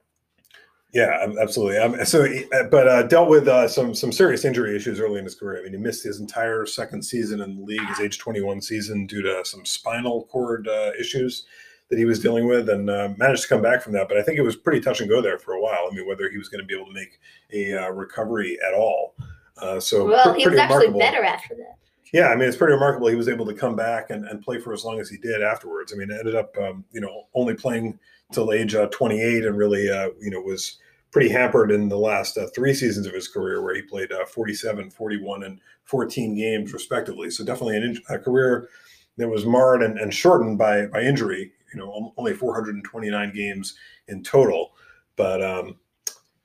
Yeah, 0.95 1.27
absolutely. 1.43 1.79
Um, 1.79 2.05
so, 2.05 2.25
uh, 2.25 2.63
but 2.71 2.87
uh, 2.87 3.03
dealt 3.03 3.29
with 3.29 3.49
uh, 3.49 3.67
some 3.67 3.95
some 3.95 4.13
serious 4.13 4.45
injury 4.45 4.77
issues 4.77 5.01
early 5.01 5.19
in 5.19 5.25
his 5.25 5.35
career. 5.35 5.61
I 5.61 5.65
mean, 5.65 5.73
he 5.73 5.79
missed 5.79 6.05
his 6.05 6.21
entire 6.21 6.65
second 6.67 7.03
season 7.03 7.41
in 7.41 7.57
the 7.57 7.63
league, 7.63 7.85
his 7.89 7.99
age 8.01 8.19
21 8.19 8.63
season, 8.63 9.07
due 9.07 9.21
to 9.23 9.45
some 9.45 9.65
spinal 9.67 10.25
cord 10.31 10.69
uh, 10.69 10.93
issues 10.99 11.47
that 11.91 11.99
he 11.99 12.05
was 12.05 12.21
dealing 12.21 12.47
with, 12.47 12.69
and 12.69 12.89
uh, 12.89 13.11
managed 13.17 13.43
to 13.43 13.49
come 13.49 13.61
back 13.61 13.83
from 13.83 13.93
that. 13.93 14.09
But 14.09 14.19
I 14.19 14.23
think 14.23 14.39
it 14.39 14.43
was 14.43 14.55
pretty 14.55 14.81
touch 14.81 15.01
and 15.01 15.11
go 15.11 15.21
there 15.21 15.39
for 15.39 15.55
a 15.55 15.61
while. 15.61 15.89
I 15.91 15.95
mean, 15.95 16.07
whether 16.07 16.31
he 16.31 16.39
was 16.39 16.49
going 16.49 16.63
to 16.63 16.67
be 16.67 16.75
able 16.75 16.87
to 16.87 16.95
make 16.95 17.19
a 17.53 17.75
uh, 17.75 17.91
recovery 17.91 18.57
at 18.67 18.73
all. 18.73 19.17
Uh, 19.61 19.81
so, 19.81 20.07
Well, 20.07 20.33
pre- 20.33 20.43
he 20.43 20.49
was 20.49 20.59
actually 20.59 20.87
remarkable. 20.87 21.01
better 21.01 21.25
after 21.25 21.55
that. 21.57 21.77
Yeah, 22.13 22.29
I 22.29 22.37
mean, 22.37 22.49
it's 22.49 22.57
pretty 22.57 22.73
remarkable. 22.75 23.09
He 23.09 23.17
was 23.17 23.29
able 23.29 23.45
to 23.47 23.55
come 23.55 23.75
back 23.75 24.11
and, 24.11 24.25
and 24.27 24.41
play 24.41 24.61
for 24.61 24.73
as 24.73 24.85
long 24.85 25.01
as 25.01 25.09
he 25.09 25.17
did 25.17 25.43
afterwards. 25.43 25.93
I 25.93 25.97
mean, 25.97 26.13
ended 26.13 26.37
up, 26.37 26.57
um, 26.59 26.85
you 26.93 27.01
know, 27.01 27.25
only 27.35 27.55
playing 27.55 27.99
till 28.33 28.53
age 28.53 28.77
uh, 28.77 28.87
28 28.87 29.45
and 29.45 29.57
really, 29.57 29.91
uh, 29.91 30.11
you 30.21 30.31
know, 30.31 30.41
was 30.41 30.79
pretty 31.15 31.29
hampered 31.31 31.71
in 31.71 31.89
the 31.89 31.97
last 31.97 32.37
uh, 32.37 32.49
three 32.53 32.75
seasons 32.75 33.07
of 33.07 33.15
his 33.15 33.29
career 33.29 33.63
where 33.63 33.77
he 33.77 33.83
played 33.83 34.11
uh, 34.11 34.27
47, 34.27 34.91
41, 34.91 35.45
and 35.45 35.61
14 35.85 36.35
games 36.35 36.73
respectively. 36.73 37.31
So 37.31 37.45
definitely 37.45 37.77
in- 37.77 38.03
a 38.09 38.19
career 38.19 38.69
that 39.17 39.29
was 39.29 39.47
marred 39.47 39.85
and, 39.85 39.97
and 39.97 40.13
shortened 40.13 40.59
by, 40.59 40.87
by 40.87 41.03
injury, 41.03 41.53
you 41.73 41.79
know, 41.79 42.13
only 42.17 42.35
429 42.35 43.33
games 43.33 43.77
in 44.09 44.25
total. 44.25 44.73
But, 45.15 45.41
um, 45.41 45.77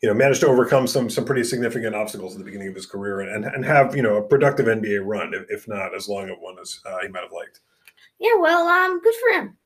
you 0.04 0.08
know, 0.08 0.14
managed 0.14 0.42
to 0.42 0.48
overcome 0.48 0.86
some 0.86 1.10
some 1.10 1.26
pretty 1.26 1.44
significant 1.44 1.96
obstacles 1.96 2.34
at 2.34 2.38
the 2.38 2.46
beginning 2.46 2.70
of 2.70 2.76
his 2.76 2.86
career 2.86 3.22
and, 3.22 3.44
and, 3.44 3.54
and 3.54 3.66
have 3.66 3.98
you 3.98 4.02
know 4.02 4.16
a 4.16 4.22
productive 4.22 4.68
NBA 4.68 5.02
run, 5.04 5.34
if, 5.34 5.46
if 5.50 5.68
not 5.68 5.94
as 5.94 6.08
long 6.08 6.30
of 6.30 6.38
one 6.40 6.56
as 6.62 6.80
uh, 6.86 7.00
he 7.02 7.10
might 7.10 7.24
have 7.24 7.34
liked. 7.34 7.60
Yeah, 8.18 8.36
well, 8.40 8.66
um, 8.66 9.02
good 9.02 9.16
for 9.16 9.42
him. 9.42 9.58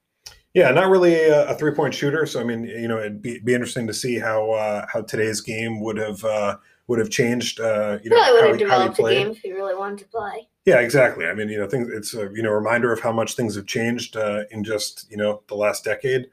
Yeah, 0.53 0.69
not 0.69 0.89
really 0.89 1.15
a, 1.15 1.49
a 1.49 1.55
three 1.55 1.73
point 1.73 1.93
shooter. 1.93 2.25
So 2.25 2.39
I 2.39 2.43
mean, 2.43 2.63
you 2.63 2.87
know, 2.87 2.99
it'd 2.99 3.21
be, 3.21 3.39
be 3.39 3.53
interesting 3.53 3.87
to 3.87 3.93
see 3.93 4.19
how 4.19 4.51
uh, 4.51 4.85
how 4.91 5.01
today's 5.01 5.41
game 5.41 5.81
would 5.81 5.97
have 5.97 6.23
uh, 6.23 6.57
would 6.87 6.99
have 6.99 7.09
changed. 7.09 7.59
Uh, 7.59 7.97
you 8.03 8.09
know, 8.09 8.17
Really 8.17 8.31
would 8.33 8.41
how 8.41 8.47
have 8.47 8.59
he, 8.59 8.65
how 8.65 8.79
he 8.79 8.87
developed 8.87 8.97
the 8.97 9.03
game 9.03 9.27
if 9.31 9.39
he 9.39 9.51
really 9.51 9.75
wanted 9.75 9.99
to 9.99 10.05
play. 10.05 10.47
Yeah, 10.65 10.79
exactly. 10.79 11.25
I 11.25 11.33
mean, 11.33 11.49
you 11.49 11.57
know, 11.57 11.67
things. 11.67 11.89
It's 11.89 12.13
a 12.13 12.29
you 12.33 12.43
know 12.43 12.51
reminder 12.51 12.93
of 12.93 13.01
how 13.01 13.11
much 13.11 13.35
things 13.35 13.55
have 13.55 13.65
changed 13.65 14.15
uh, 14.15 14.43
in 14.51 14.63
just 14.63 15.09
you 15.09 15.17
know 15.17 15.41
the 15.47 15.55
last 15.55 15.83
decade. 15.83 16.27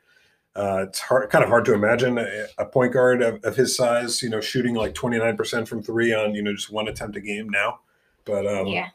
Uh, 0.54 0.84
it's 0.88 0.98
hard, 0.98 1.30
kind 1.30 1.44
of 1.44 1.48
hard 1.48 1.64
to 1.64 1.72
imagine 1.72 2.18
a, 2.18 2.46
a 2.58 2.66
point 2.66 2.92
guard 2.92 3.22
of, 3.22 3.42
of 3.44 3.54
his 3.54 3.74
size, 3.74 4.20
you 4.20 4.28
know, 4.28 4.40
shooting 4.40 4.74
like 4.74 4.94
twenty 4.94 5.18
nine 5.18 5.36
percent 5.36 5.68
from 5.68 5.82
three 5.82 6.12
on 6.12 6.34
you 6.34 6.42
know 6.42 6.52
just 6.52 6.70
one 6.70 6.88
attempt 6.88 7.16
a 7.16 7.20
game 7.20 7.48
now. 7.48 7.80
But 8.24 8.46
um, 8.46 8.66
yeah, 8.66 8.88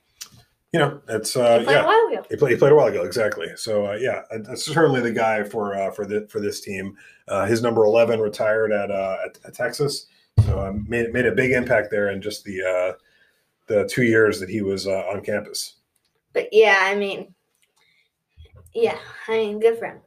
you 0.76 0.80
know, 0.80 1.00
it's 1.08 1.36
he 1.36 1.40
uh, 1.40 1.60
a 1.60 1.64
yeah, 1.64 1.86
while 1.86 2.08
ago. 2.12 2.26
he 2.30 2.36
played, 2.36 2.52
he 2.52 2.58
played 2.58 2.74
a 2.74 2.76
while 2.76 2.88
ago, 2.88 3.04
exactly. 3.04 3.48
So 3.56 3.86
uh, 3.86 3.94
yeah, 3.94 4.24
that's 4.42 4.66
certainly 4.66 5.00
the 5.00 5.14
guy 5.14 5.42
for 5.42 5.74
uh, 5.74 5.90
for 5.92 6.06
the 6.06 6.28
for 6.30 6.42
this 6.42 6.60
team. 6.60 6.98
Uh, 7.30 7.46
his 7.46 7.62
number 7.62 7.86
eleven 7.86 8.20
retired 8.20 8.74
at 8.74 8.92
uh, 8.92 9.16
at, 9.26 9.38
at 9.46 9.54
Texas, 9.54 10.08
so 10.46 10.60
um, 10.60 10.86
made 10.90 11.14
made 11.14 11.28
a 11.28 11.32
big 11.32 11.52
impact 11.52 11.92
there 11.92 12.10
in 12.10 12.22
just 12.22 12.44
the 12.44 12.62
uh, 12.62 12.98
the 13.68 13.88
two 13.88 14.04
years 14.04 14.38
that 14.42 14.50
he 14.50 14.62
was 14.62 14.86
uh, 14.86 15.06
on 15.10 15.22
campus. 15.22 15.76
But 16.34 16.50
yeah, 16.52 16.80
I 16.82 16.94
mean, 16.94 17.34
yeah, 18.74 18.98
I 19.30 19.38
mean, 19.38 19.62
good 19.62 19.80
for 19.80 19.86
him. 19.86 20.02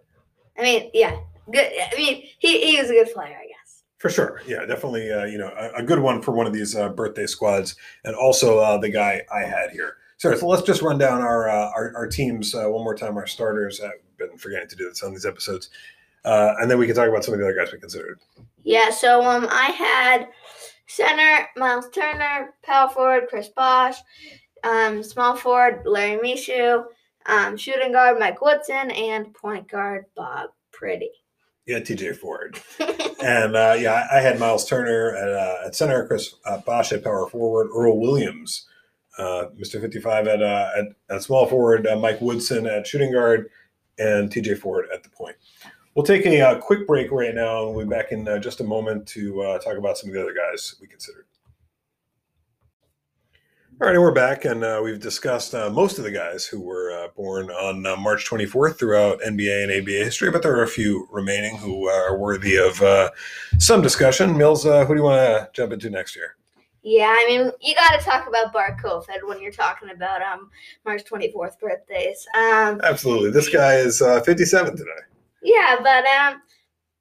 I 0.58 0.62
mean, 0.62 0.90
yeah, 0.92 1.18
good. 1.50 1.66
I 1.66 1.96
mean, 1.96 2.24
he, 2.40 2.72
he 2.72 2.78
was 2.78 2.90
a 2.90 2.92
good 2.92 3.10
player, 3.14 3.38
I 3.42 3.46
guess. 3.46 3.84
For 3.96 4.10
sure, 4.10 4.42
yeah, 4.46 4.66
definitely. 4.66 5.10
Uh, 5.10 5.24
you 5.24 5.38
know, 5.38 5.50
a, 5.58 5.78
a 5.78 5.82
good 5.82 6.00
one 6.00 6.20
for 6.20 6.32
one 6.32 6.46
of 6.46 6.52
these 6.52 6.76
uh, 6.76 6.90
birthday 6.90 7.24
squads, 7.24 7.74
and 8.04 8.14
also 8.14 8.58
uh, 8.58 8.76
the 8.76 8.90
guy 8.90 9.22
I 9.32 9.40
had 9.40 9.70
here. 9.70 9.96
So, 10.18 10.34
so 10.34 10.48
let's 10.48 10.62
just 10.62 10.82
run 10.82 10.98
down 10.98 11.22
our 11.22 11.48
uh, 11.48 11.70
our, 11.70 11.92
our 11.96 12.06
teams 12.06 12.54
uh, 12.54 12.64
one 12.64 12.84
more 12.84 12.96
time. 12.96 13.16
Our 13.16 13.26
starters. 13.26 13.80
I've 13.80 13.92
been 14.18 14.36
forgetting 14.36 14.68
to 14.68 14.76
do 14.76 14.88
this 14.88 15.02
on 15.02 15.12
these 15.12 15.24
episodes, 15.24 15.70
uh, 16.24 16.54
and 16.60 16.70
then 16.70 16.78
we 16.78 16.86
can 16.86 16.96
talk 16.96 17.08
about 17.08 17.24
some 17.24 17.34
of 17.34 17.40
the 17.40 17.46
other 17.46 17.56
guys 17.56 17.72
we 17.72 17.78
considered. 17.78 18.18
Yeah, 18.64 18.90
so 18.90 19.24
um, 19.24 19.46
I 19.48 19.66
had 19.66 20.28
center 20.88 21.48
Miles 21.56 21.88
Turner, 21.90 22.52
power 22.64 22.90
forward 22.90 23.28
Chris 23.28 23.48
Bosh, 23.48 23.96
um, 24.64 25.04
small 25.04 25.36
forward 25.36 25.82
Larry 25.86 26.18
Micheaux, 26.18 26.86
um, 27.26 27.56
shooting 27.56 27.92
guard 27.92 28.18
Mike 28.18 28.40
Woodson, 28.42 28.90
and 28.90 29.32
point 29.32 29.68
guard 29.68 30.06
Bob 30.16 30.50
Priddy. 30.72 31.10
Yeah, 31.64 31.78
T.J. 31.78 32.14
Ford, 32.14 32.58
and 33.22 33.54
uh, 33.54 33.76
yeah, 33.78 34.08
I 34.10 34.18
I 34.18 34.20
had 34.20 34.40
Miles 34.40 34.66
Turner 34.68 35.14
at, 35.14 35.28
uh, 35.28 35.66
at 35.66 35.76
center, 35.76 36.08
Chris 36.08 36.34
uh, 36.44 36.58
Bosh 36.58 36.90
at 36.90 37.04
power 37.04 37.28
forward, 37.28 37.68
Earl 37.72 38.00
Williams, 38.00 38.66
Mr. 39.18 39.80
Fifty 39.80 40.00
Five 40.00 40.26
at, 40.28 40.42
uh, 40.42 40.70
at 40.76 40.84
at 41.14 41.22
small 41.22 41.46
forward, 41.46 41.86
uh, 41.86 41.96
Mike 41.96 42.20
Woodson 42.20 42.66
at 42.66 42.86
shooting 42.86 43.12
guard, 43.12 43.50
and 43.98 44.30
T.J. 44.30 44.54
Ford 44.56 44.86
at 44.92 45.02
the 45.02 45.10
point. 45.10 45.36
We'll 45.94 46.06
take 46.06 46.26
a 46.26 46.40
uh, 46.40 46.60
quick 46.60 46.86
break 46.86 47.10
right 47.10 47.34
now, 47.34 47.66
and 47.66 47.74
we'll 47.74 47.84
be 47.84 47.90
back 47.90 48.12
in 48.12 48.28
uh, 48.28 48.38
just 48.38 48.60
a 48.60 48.64
moment 48.64 49.06
to 49.08 49.42
uh, 49.42 49.58
talk 49.58 49.76
about 49.76 49.98
some 49.98 50.10
of 50.10 50.14
the 50.14 50.22
other 50.22 50.34
guys 50.34 50.76
we 50.80 50.86
considered. 50.86 51.24
All 53.80 53.86
right, 53.86 53.94
and 53.94 54.02
we're 54.02 54.10
back, 54.10 54.44
and 54.44 54.64
uh, 54.64 54.80
we've 54.82 54.98
discussed 54.98 55.54
uh, 55.54 55.70
most 55.70 55.98
of 55.98 56.04
the 56.04 56.10
guys 56.10 56.44
who 56.44 56.60
were 56.60 56.90
uh, 56.90 57.08
born 57.16 57.48
on 57.48 57.86
uh, 57.86 57.94
March 57.94 58.28
24th 58.28 58.76
throughout 58.76 59.20
NBA 59.20 59.62
and 59.62 59.70
ABA 59.70 60.04
history, 60.04 60.32
but 60.32 60.42
there 60.42 60.56
are 60.56 60.64
a 60.64 60.68
few 60.68 61.06
remaining 61.12 61.56
who 61.56 61.86
are 61.88 62.18
worthy 62.18 62.56
of 62.56 62.82
uh, 62.82 63.08
some 63.58 63.80
discussion. 63.80 64.36
Mills, 64.36 64.66
uh, 64.66 64.84
who 64.84 64.94
do 64.94 64.98
you 64.98 65.04
want 65.04 65.20
to 65.20 65.48
jump 65.52 65.72
into 65.72 65.90
next 65.90 66.16
year? 66.16 66.37
Yeah, 66.88 67.14
I 67.14 67.26
mean, 67.28 67.52
you 67.60 67.74
got 67.74 67.98
to 67.98 68.02
talk 68.02 68.26
about 68.26 68.50
Bart 68.50 68.78
Kofoed 68.82 69.26
when 69.26 69.42
you're 69.42 69.52
talking 69.52 69.90
about 69.90 70.22
um 70.22 70.48
March 70.86 71.02
24th 71.04 71.58
birthdays. 71.60 72.26
Um, 72.34 72.80
Absolutely. 72.82 73.30
This 73.30 73.50
guy 73.50 73.74
is 73.74 74.00
uh, 74.00 74.22
57 74.22 74.74
today. 74.74 74.90
yeah, 75.42 75.76
but 75.82 76.06
um, 76.06 76.40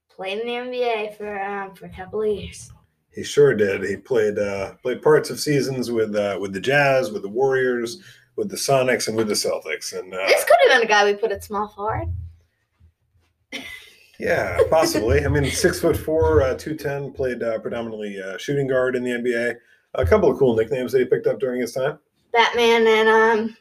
played 0.09 0.39
in 0.39 0.45
the 0.45 0.53
NBA 0.53 1.15
for 1.15 1.41
um 1.41 1.73
for 1.73 1.85
a 1.85 1.89
couple 1.89 2.21
of 2.21 2.27
years. 2.27 2.69
He 3.11 3.23
sure 3.23 3.53
did. 3.53 3.81
He 3.85 3.95
played 3.95 4.37
uh, 4.37 4.73
played 4.83 5.01
parts 5.01 5.29
of 5.29 5.39
seasons 5.39 5.89
with 5.89 6.13
uh, 6.17 6.37
with 6.41 6.51
the 6.51 6.59
Jazz, 6.59 7.09
with 7.09 7.21
the 7.21 7.29
Warriors, 7.29 8.03
with 8.35 8.49
the 8.49 8.57
Sonics, 8.57 9.07
and 9.07 9.15
with 9.15 9.29
the 9.29 9.35
Celtics. 9.35 9.97
And 9.97 10.13
uh, 10.13 10.17
This 10.27 10.43
could 10.43 10.57
have 10.63 10.81
been 10.81 10.85
a 10.85 10.89
guy 10.89 11.05
we 11.05 11.13
put 11.13 11.31
at 11.31 11.45
small 11.45 11.69
forward. 11.69 12.13
yeah, 14.19 14.59
possibly. 14.69 15.23
I 15.23 15.29
mean, 15.29 15.49
six 15.49 15.79
foot 15.79 15.95
four, 15.95 16.41
uh, 16.41 16.55
two 16.55 16.75
ten, 16.75 17.13
played 17.13 17.41
uh, 17.41 17.59
predominantly 17.59 18.21
uh, 18.21 18.37
shooting 18.37 18.67
guard 18.67 18.97
in 18.97 19.05
the 19.05 19.11
NBA. 19.11 19.55
A 19.97 20.05
couple 20.05 20.31
of 20.31 20.37
cool 20.37 20.55
nicknames 20.55 20.91
that 20.91 20.99
he 20.99 21.05
picked 21.05 21.27
up 21.27 21.39
during 21.39 21.61
his 21.61 21.73
time. 21.73 21.99
Batman 22.31 22.87
and 22.87 23.09
um 23.09 23.57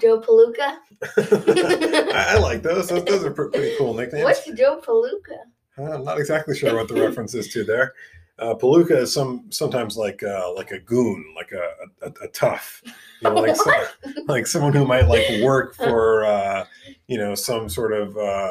Joe 0.00 0.20
Palooka. 0.20 0.76
I, 2.14 2.34
I 2.34 2.38
like 2.38 2.62
those. 2.62 2.88
Those, 2.88 3.04
those 3.04 3.24
are 3.24 3.30
pre- 3.30 3.50
pretty 3.50 3.76
cool 3.78 3.94
nicknames. 3.94 4.24
What's 4.24 4.50
Joe 4.52 4.80
Palooka? 4.84 5.38
I'm 5.76 6.04
not 6.04 6.18
exactly 6.18 6.56
sure 6.56 6.74
what 6.74 6.88
the 6.88 7.00
reference 7.00 7.34
is 7.34 7.48
to 7.48 7.64
there. 7.64 7.94
Uh, 8.38 8.54
Palooka 8.54 8.96
is 8.96 9.12
some 9.12 9.46
sometimes 9.50 9.96
like 9.96 10.22
uh, 10.22 10.52
like 10.54 10.72
a 10.72 10.80
goon, 10.80 11.24
like 11.36 11.52
a, 11.52 12.06
a, 12.06 12.24
a 12.24 12.28
tough, 12.28 12.82
you 12.84 13.30
know, 13.30 13.34
like 13.34 13.56
some, 14.04 14.24
like 14.26 14.46
someone 14.46 14.72
who 14.72 14.84
might 14.84 15.08
like 15.08 15.42
work 15.42 15.74
for 15.74 16.24
uh, 16.24 16.64
you 17.06 17.16
know 17.16 17.34
some 17.34 17.68
sort 17.68 17.92
of 17.92 18.16
uh, 18.16 18.50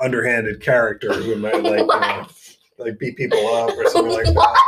underhanded 0.00 0.62
character 0.62 1.12
who 1.12 1.36
might 1.36 1.62
like 1.62 1.80
you 1.80 1.86
know, 1.86 2.26
like 2.78 2.98
beat 2.98 3.16
people 3.16 3.46
up 3.48 3.76
or 3.76 3.90
something 3.90 4.14
like 4.14 4.24
that. 4.24 4.34
what? 4.34 4.58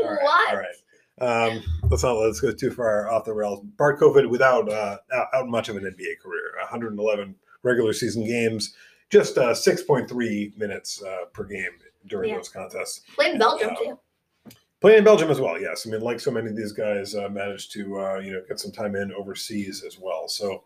All 0.00 0.14
right, 0.14 0.22
what? 0.22 0.50
all 0.50 0.56
right. 0.58 0.74
Um, 1.20 1.62
let's 1.90 2.02
not 2.02 2.14
let's 2.14 2.40
go 2.40 2.52
too 2.52 2.70
far 2.70 3.10
off 3.10 3.24
the 3.24 3.32
rails. 3.32 3.60
Bart 3.76 3.98
Kofoed 3.98 4.28
without 4.28 4.70
uh, 4.70 4.98
out, 5.34 5.48
much 5.48 5.68
of 5.68 5.76
an 5.76 5.82
NBA 5.84 6.20
career, 6.22 6.52
111 6.60 7.34
regular 7.62 7.92
season 7.92 8.24
games, 8.26 8.74
just 9.10 9.36
uh, 9.38 9.52
6.3 9.52 10.56
minutes 10.56 11.02
uh, 11.02 11.24
per 11.32 11.44
game 11.44 11.70
during 12.06 12.30
Yeah. 12.30 12.36
those 12.36 12.48
contests. 12.48 13.00
Played 13.14 13.32
in 13.32 13.38
Belgium 13.38 13.70
Uh, 13.70 13.74
too. 13.74 13.98
Playing 14.80 14.98
in 14.98 15.04
Belgium 15.04 15.28
as 15.30 15.40
well, 15.40 15.60
yes. 15.60 15.86
I 15.86 15.90
mean, 15.90 16.02
like 16.02 16.20
so 16.20 16.30
many 16.30 16.48
of 16.50 16.56
these 16.56 16.70
guys, 16.72 17.16
uh, 17.16 17.28
managed 17.28 17.72
to 17.72 17.98
uh, 18.00 18.18
you 18.18 18.32
know 18.32 18.42
get 18.48 18.60
some 18.60 18.70
time 18.70 18.94
in 18.94 19.12
overseas 19.12 19.82
as 19.84 19.98
well. 19.98 20.28
So 20.28 20.62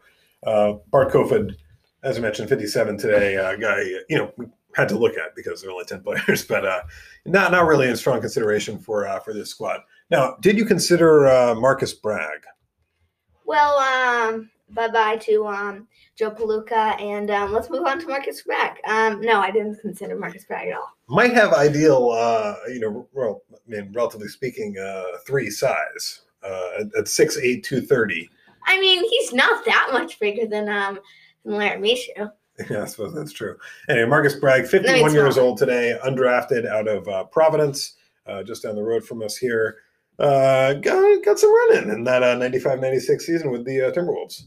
uh, 0.47 0.75
Bart 0.91 1.11
Kofoed, 1.11 1.57
as 2.03 2.19
I 2.19 2.21
mentioned, 2.21 2.51
57 2.51 2.99
today, 2.99 3.37
uh, 3.39 3.57
guy 3.57 3.81
you 4.11 4.19
know 4.19 4.33
had 4.75 4.89
to 4.91 4.99
look 4.99 5.17
at 5.17 5.35
because 5.35 5.61
there 5.63 5.71
are 5.71 5.73
only 5.73 5.85
10 5.87 6.01
players, 6.05 6.45
but 6.45 6.67
uh, 6.67 6.83
not 7.25 7.53
not 7.53 7.67
really 7.67 7.89
in 7.89 7.97
strong 7.97 8.21
consideration 8.21 8.79
for 8.79 9.07
uh, 9.09 9.19
for 9.21 9.33
this 9.33 9.49
squad. 9.49 9.81
Now, 10.13 10.37
did 10.43 10.59
you 10.59 10.67
consider 10.67 11.27
uh, 11.27 11.55
Marcus 11.55 11.95
Bragg? 11.95 12.45
Well, 13.47 13.79
um, 13.79 14.51
bye 14.69 14.89
bye 14.89 15.17
to 15.23 15.47
um 15.47 15.89
Joe 16.17 16.31
Palooka, 16.31 17.01
and 17.01 17.31
um, 17.31 17.51
let's 17.51 17.71
move 17.71 17.87
on 17.87 17.99
to 17.99 18.07
Marcus 18.07 18.43
Bragg. 18.43 18.77
Um, 18.87 19.23
no, 19.23 19.41
I 19.41 19.51
didn't 19.51 19.81
consider 19.81 20.15
Marcus 20.19 20.45
Bragg 20.45 20.69
at 20.69 20.75
all. 20.75 20.91
Might 21.09 21.33
have 21.33 21.55
ideal, 21.55 22.11
uh, 22.11 22.57
you 22.69 22.81
know, 22.81 23.09
well, 23.15 23.41
I 23.55 23.57
mean, 23.67 23.91
relatively 23.95 24.29
speaking, 24.29 24.77
uh, 24.77 25.17
three 25.27 25.49
size 25.49 26.21
uh, 26.45 26.69
at, 26.81 26.87
at 26.95 27.05
6'8", 27.07 27.63
230. 27.63 28.29
I 28.67 28.79
mean, 28.79 29.03
he's 29.09 29.33
not 29.33 29.65
that 29.65 29.89
much 29.95 30.21
bigger 30.21 30.47
than 30.47 30.69
um 30.69 31.01
than. 31.47 32.31
Yeah, 32.71 32.83
I 32.83 32.85
suppose 32.85 33.15
that's 33.15 33.33
true. 33.33 33.57
Anyway, 33.89 34.11
Marcus 34.11 34.35
Bragg, 34.35 34.67
51 34.67 35.07
it's 35.07 35.15
years 35.15 35.39
old 35.39 35.57
today, 35.57 35.99
undrafted 36.05 36.67
out 36.67 36.87
of 36.87 37.09
uh, 37.09 37.25
Providence, 37.25 37.95
uh, 38.27 38.43
just 38.43 38.63
down 38.63 38.75
the 38.75 38.83
road 38.83 39.03
from 39.03 39.23
us 39.23 39.39
here. 39.39 39.79
Uh, 40.23 40.73
got, 40.75 41.25
got 41.25 41.39
some 41.39 41.53
running 41.53 41.91
in 41.91 42.05
that 42.05 42.23
uh, 42.23 42.37
95 42.37 42.79
96 42.79 43.27
season 43.27 43.51
with 43.51 43.65
the 43.65 43.83
uh, 43.83 43.91
Timberwolves. 43.91 44.45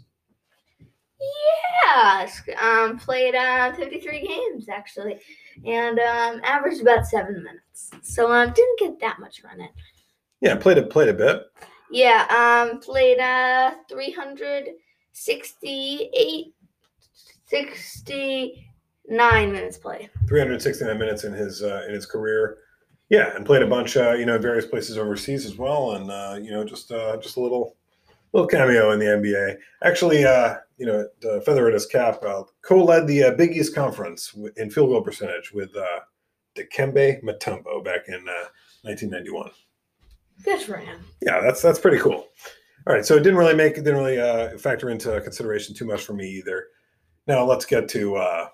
Yeah, 1.19 2.29
um, 2.61 2.97
played 2.97 3.35
uh, 3.35 3.73
53 3.73 4.25
games 4.25 4.69
actually, 4.69 5.19
and 5.65 5.99
um, 5.99 6.39
averaged 6.45 6.81
about 6.81 7.05
seven 7.05 7.43
minutes. 7.43 7.91
So 8.03 8.31
um, 8.31 8.53
didn't 8.53 8.79
get 8.79 9.01
that 9.01 9.19
much 9.19 9.43
running. 9.43 9.67
in. 9.67 9.73
Yeah, 10.39 10.55
played 10.55 10.77
it, 10.77 10.89
played 10.89 11.09
a 11.09 11.13
bit. 11.13 11.41
Yeah, 11.91 12.69
um, 12.71 12.79
played 12.79 13.19
uh 13.19 13.73
368, 13.89 16.53
69 17.47 19.51
minutes 19.51 19.77
played. 19.77 20.09
369 20.29 20.97
minutes 20.97 21.25
in 21.25 21.33
his 21.33 21.61
uh, 21.61 21.83
in 21.87 21.93
his 21.93 22.05
career. 22.05 22.59
Yeah, 23.09 23.35
and 23.35 23.45
played 23.45 23.61
a 23.61 23.67
bunch, 23.67 23.97
uh, 23.97 24.13
you 24.13 24.25
know, 24.25 24.35
in 24.35 24.41
various 24.41 24.65
places 24.65 24.97
overseas 24.97 25.45
as 25.45 25.57
well, 25.57 25.91
and 25.91 26.09
uh, 26.09 26.39
you 26.41 26.51
know, 26.51 26.63
just 26.63 26.91
uh, 26.91 27.17
just 27.17 27.37
a 27.37 27.39
little 27.39 27.75
little 28.33 28.47
cameo 28.47 28.91
in 28.91 28.99
the 28.99 29.05
NBA. 29.05 29.57
Actually, 29.83 30.25
uh, 30.25 30.55
you 30.77 30.85
know, 30.85 31.07
to 31.21 31.41
feather 31.41 31.67
in 31.67 31.73
his 31.73 31.85
cap, 31.85 32.21
uh, 32.23 32.43
co-led 32.61 33.07
the 33.07 33.23
uh, 33.23 33.31
Big 33.31 33.55
East 33.55 33.75
Conference 33.75 34.35
in 34.57 34.69
field 34.69 34.89
goal 34.89 35.01
percentage 35.01 35.53
with 35.53 35.75
uh, 35.75 35.99
Dikembe 36.55 37.23
Mutombo 37.23 37.83
back 37.83 38.07
in 38.07 38.15
uh, 38.15 38.49
1991. 38.81 39.51
Good 40.43 40.61
for 40.61 40.77
him. 40.77 40.99
Yeah, 41.21 41.41
that's 41.41 41.61
that's 41.61 41.79
pretty 41.79 41.99
cool. 41.99 42.27
All 42.87 42.93
right, 42.93 43.05
so 43.05 43.15
it 43.15 43.23
didn't 43.23 43.37
really 43.37 43.55
make 43.55 43.77
it 43.77 43.83
didn't 43.83 43.99
really 43.99 44.19
uh, 44.19 44.57
factor 44.57 44.89
into 44.89 45.19
consideration 45.21 45.73
too 45.73 45.85
much 45.85 46.03
for 46.03 46.13
me 46.13 46.29
either. 46.29 46.67
Now 47.27 47.43
let's 47.43 47.65
get 47.65 47.87
to 47.89 48.15
uh, 48.17 48.47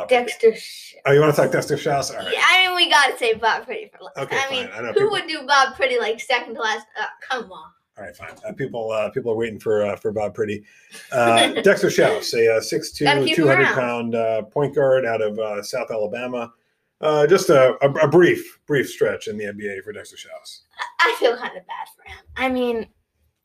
Bob 0.00 0.08
Dexter. 0.08 0.54
Sh- 0.56 0.94
Oh, 1.06 1.12
you 1.12 1.20
want 1.20 1.34
to 1.34 1.40
talk 1.40 1.50
Dexter 1.50 1.76
Shouse? 1.78 2.10
All 2.10 2.18
right. 2.18 2.30
Yeah, 2.32 2.42
I 2.46 2.66
mean, 2.66 2.76
we 2.76 2.90
gotta 2.90 3.16
say 3.16 3.32
Bob 3.32 3.66
Priddy 3.66 3.90
for 3.90 4.04
last. 4.04 4.18
Okay, 4.18 4.38
I 4.38 4.50
mean. 4.50 4.68
I 4.74 4.80
know 4.80 4.88
who 4.88 4.92
people- 4.94 5.10
would 5.12 5.26
do 5.26 5.46
Bob 5.46 5.74
Priddy 5.74 5.98
like 5.98 6.20
second 6.20 6.54
to 6.56 6.60
last? 6.60 6.86
Uh, 7.00 7.06
come 7.28 7.44
on. 7.50 7.70
All 7.98 8.04
right, 8.04 8.14
fine. 8.16 8.30
Uh, 8.46 8.52
people, 8.52 8.90
uh, 8.90 9.08
people 9.10 9.32
are 9.32 9.36
waiting 9.36 9.58
for 9.58 9.84
uh, 9.86 9.96
for 9.96 10.12
Bob 10.12 10.34
Priddy. 10.36 10.62
Uh, 11.10 11.52
Dexter 11.62 11.88
Shouse, 11.90 12.32
a 12.34 12.56
uh, 12.56 12.60
6'2", 12.60 13.04
Gotta 13.04 13.20
keep 13.24 13.30
him 13.38 13.44
200 13.44 13.62
around. 13.62 13.74
pound 13.74 14.14
uh, 14.14 14.42
point 14.42 14.74
guard 14.74 15.06
out 15.06 15.22
of 15.22 15.38
uh, 15.38 15.62
South 15.62 15.90
Alabama. 15.90 16.52
Uh, 17.00 17.26
just 17.26 17.48
a, 17.48 17.76
a, 17.82 17.90
a 18.04 18.08
brief, 18.08 18.58
brief 18.66 18.88
stretch 18.90 19.26
in 19.28 19.38
the 19.38 19.44
NBA 19.44 19.82
for 19.82 19.92
Dexter 19.92 20.18
Shouse. 20.18 20.62
I 21.00 21.16
feel 21.18 21.34
kind 21.36 21.56
of 21.56 21.66
bad 21.66 21.88
for 21.96 22.02
him. 22.10 22.18
I 22.36 22.48
mean, 22.50 22.86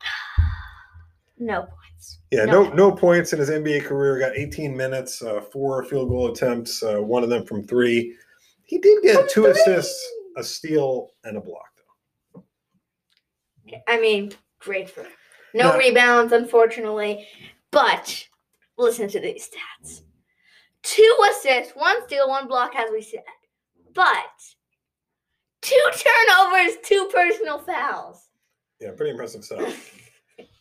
no 1.38 1.66
points. 2.06 2.18
Yeah, 2.30 2.44
No. 2.44 2.64
no, 2.64 2.72
no 2.74 2.92
points 2.92 3.32
in 3.32 3.38
his 3.38 3.50
NBA 3.50 3.84
career. 3.84 4.18
Got 4.18 4.36
18 4.36 4.76
minutes, 4.76 5.22
uh, 5.22 5.40
four 5.40 5.84
field 5.84 6.08
goal 6.08 6.30
attempts, 6.32 6.82
uh, 6.82 6.96
one 6.98 7.22
of 7.22 7.28
them 7.28 7.44
from 7.44 7.66
three. 7.66 8.16
He 8.64 8.78
did 8.78 9.02
get 9.02 9.16
From 9.16 9.28
two 9.28 9.42
three. 9.42 9.50
assists, 9.52 10.12
a 10.36 10.42
steal, 10.44 11.10
and 11.24 11.36
a 11.36 11.40
block. 11.40 11.68
Though. 12.34 12.44
I 13.88 14.00
mean, 14.00 14.32
great 14.58 14.90
for 14.90 15.02
him. 15.02 15.12
No 15.54 15.72
No. 15.72 15.78
rebounds, 15.78 16.32
unfortunately. 16.32 17.28
But 17.70 18.26
listen 18.76 19.08
to 19.08 19.20
these 19.20 19.48
stats: 19.48 20.02
two 20.82 21.16
assists, 21.30 21.74
one 21.74 22.04
steal, 22.06 22.28
one 22.28 22.48
block, 22.48 22.74
as 22.76 22.90
we 22.90 23.02
said. 23.02 23.24
But 23.94 24.32
two 25.62 25.90
turnovers, 25.92 26.76
two 26.82 27.08
personal 27.12 27.58
fouls. 27.58 28.28
Yeah, 28.80 28.90
pretty 28.96 29.10
impressive 29.12 29.44
stuff. 29.44 30.02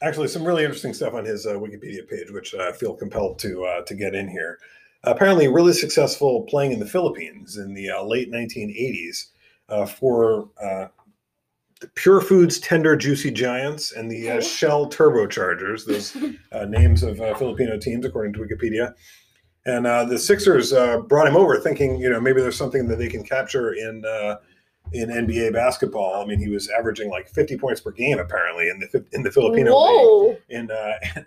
Actually, 0.01 0.27
some 0.27 0.43
really 0.43 0.63
interesting 0.63 0.93
stuff 0.93 1.13
on 1.13 1.25
his 1.25 1.45
uh, 1.45 1.53
Wikipedia 1.53 2.07
page, 2.07 2.31
which 2.31 2.53
I 2.53 2.71
feel 2.71 2.93
compelled 2.93 3.39
to 3.39 3.65
uh, 3.65 3.81
to 3.83 3.95
get 3.95 4.13
in 4.13 4.27
here. 4.27 4.59
apparently, 5.03 5.47
really 5.47 5.73
successful 5.73 6.43
playing 6.43 6.71
in 6.71 6.79
the 6.79 6.85
Philippines 6.85 7.57
in 7.57 7.73
the 7.73 7.89
uh, 7.89 8.03
late 8.03 8.31
1980s 8.31 9.27
uh, 9.69 9.85
for 9.85 10.49
uh, 10.61 10.87
the 11.81 11.87
Pure 11.95 12.21
Foods 12.21 12.59
Tender 12.59 12.95
Juicy 12.95 13.31
Giants 13.31 13.91
and 13.91 14.09
the 14.09 14.31
uh, 14.31 14.41
Shell 14.41 14.89
Turbochargers. 14.89 15.85
Those 15.87 16.15
uh, 16.51 16.65
names 16.65 17.03
of 17.03 17.19
uh, 17.19 17.35
Filipino 17.35 17.77
teams, 17.77 18.05
according 18.05 18.33
to 18.33 18.39
Wikipedia. 18.39 18.93
And 19.65 19.87
uh, 19.87 20.05
the 20.05 20.17
Sixers 20.17 20.73
uh, 20.73 20.99
brought 20.99 21.27
him 21.27 21.35
over, 21.35 21.59
thinking, 21.59 21.97
you 21.97 22.09
know, 22.09 22.21
maybe 22.21 22.41
there's 22.41 22.57
something 22.57 22.87
that 22.87 22.97
they 22.97 23.07
can 23.07 23.23
capture 23.23 23.73
in 23.73 24.03
uh, 24.05 24.35
in 24.93 25.09
NBA 25.09 25.53
basketball. 25.53 26.21
I 26.21 26.25
mean, 26.25 26.39
he 26.39 26.49
was 26.49 26.69
averaging 26.69 27.09
like 27.09 27.27
50 27.27 27.57
points 27.57 27.81
per 27.81 27.91
game 27.91 28.19
apparently 28.19 28.69
in 28.69 28.79
the 28.79 29.05
in 29.11 29.23
the 29.23 29.31
Filipino 29.31 29.77
league 29.77 30.37
in 30.49 30.71
uh, 30.71 30.93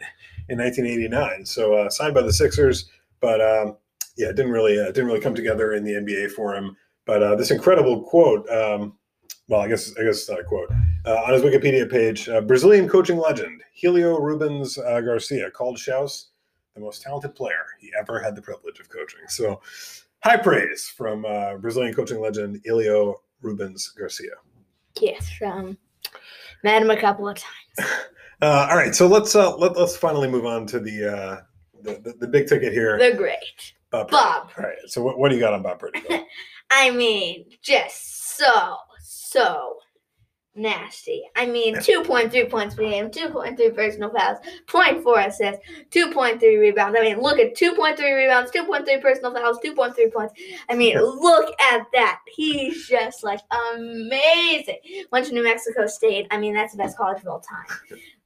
in 0.49 0.59
1989. 0.59 1.45
So 1.45 1.75
uh, 1.75 1.91
signed 1.91 2.15
by 2.15 2.23
the 2.23 2.33
Sixers, 2.33 2.89
but 3.21 3.41
um, 3.41 3.77
yeah, 4.17 4.29
it 4.29 4.37
didn't 4.37 4.53
really 4.53 4.79
uh, 4.79 4.87
didn't 4.87 5.07
really 5.07 5.21
come 5.21 5.35
together 5.35 5.73
in 5.73 5.85
the 5.85 5.93
NBA 5.93 6.33
for 6.33 6.55
him. 6.55 6.77
But 7.05 7.23
uh, 7.23 7.37
this 7.37 7.51
incredible 7.51 8.03
quote. 8.03 8.49
Um, 8.51 8.95
well, 9.49 9.61
I 9.61 9.69
guess 9.69 9.95
I 9.99 10.05
guess 10.05 10.29
not 10.29 10.41
a 10.41 10.45
quote 10.45 10.71
uh, 11.07 11.23
on 11.27 11.33
his 11.33 11.43
Wikipedia 11.43 11.91
page. 11.91 12.29
Uh, 12.29 12.41
Brazilian 12.43 12.89
coaching 12.89 13.19
legend 13.19 13.63
Helio 13.73 14.19
Rubens 14.19 14.77
uh, 14.77 15.01
Garcia 15.01 15.51
called 15.51 15.79
Shouse 15.79 16.27
the 16.79 16.85
most 16.85 17.03
talented 17.03 17.35
player 17.35 17.67
he 17.79 17.93
ever 17.99 18.21
had 18.21 18.35
the 18.35 18.43
privilege 18.43 18.81
of 18.81 18.89
coaching. 18.89 19.21
So 19.29 19.61
high 20.23 20.37
praise 20.37 20.93
from 20.97 21.25
uh, 21.25 21.57
Brazilian 21.57 21.95
coaching 21.95 22.21
legend 22.21 22.61
Helio 22.65 23.21
Rubens 23.43 23.89
Garcia. 23.99 24.33
Yes, 25.01 25.31
um, 25.45 25.79
met 26.65 26.83
him 26.83 26.91
a 26.91 27.01
couple 27.01 27.29
of 27.29 27.37
times. 27.37 27.91
Uh, 28.41 28.69
all 28.71 28.77
right, 28.77 28.95
so 28.95 29.09
let's 29.09 29.35
uh, 29.35 29.57
let, 29.57 29.77
let's 29.77 29.97
finally 29.97 30.29
move 30.29 30.47
on 30.47 30.65
to 30.65 30.79
the 30.79 31.13
uh, 31.13 31.41
the, 31.83 31.95
the, 31.95 32.15
the 32.21 32.29
big 32.29 32.47
ticket 32.47 32.73
here. 32.73 32.97
The 32.97 33.17
great 33.17 33.75
Bob. 33.91 34.13
Bob. 34.13 34.51
All 34.57 34.65
right, 34.65 34.77
so 34.87 35.03
what, 35.03 35.19
what 35.19 35.29
do 35.29 35.35
you 35.35 35.41
got 35.41 35.55
on 35.55 35.63
Bob? 35.65 35.81
Bill? 35.81 36.25
I 36.71 36.91
mean, 36.91 37.47
just 37.63 38.37
so 38.37 38.77
so 39.03 39.79
nasty. 40.59 41.23
I 41.37 41.47
mean, 41.47 41.77
2.3 41.77 42.51
points 42.51 42.75
per 42.75 42.83
game, 42.83 43.11
2.3 43.11 43.75
personal 43.75 44.11
fouls, 44.11 44.39
0.4 44.67 45.27
assists, 45.27 45.65
2.3 45.91 46.41
rebounds. 46.61 46.97
I 46.99 47.03
mean, 47.03 47.21
look 47.21 47.39
at 47.39 47.55
2.3 47.55 47.99
rebounds, 47.99 48.51
2.3 48.51 49.01
personal 49.01 49.35
fouls, 49.35 49.59
2.3 49.65 50.13
points. 50.13 50.35
I 50.69 50.75
mean, 50.75 50.99
look 51.01 51.55
at 51.61 51.87
that. 51.93 52.21
He's 52.27 52.87
just 52.87 53.23
like 53.23 53.41
amazing. 53.75 54.79
Went 55.13 55.27
to 55.27 55.33
New 55.33 55.45
Mexico 55.45 55.87
State. 55.87 56.27
I 56.31 56.39
mean, 56.39 56.55
that's 56.55 56.73
the 56.73 56.79
best 56.79 56.97
college 56.97 57.23
of 57.23 57.29
all 57.29 57.41
time. 57.41 57.99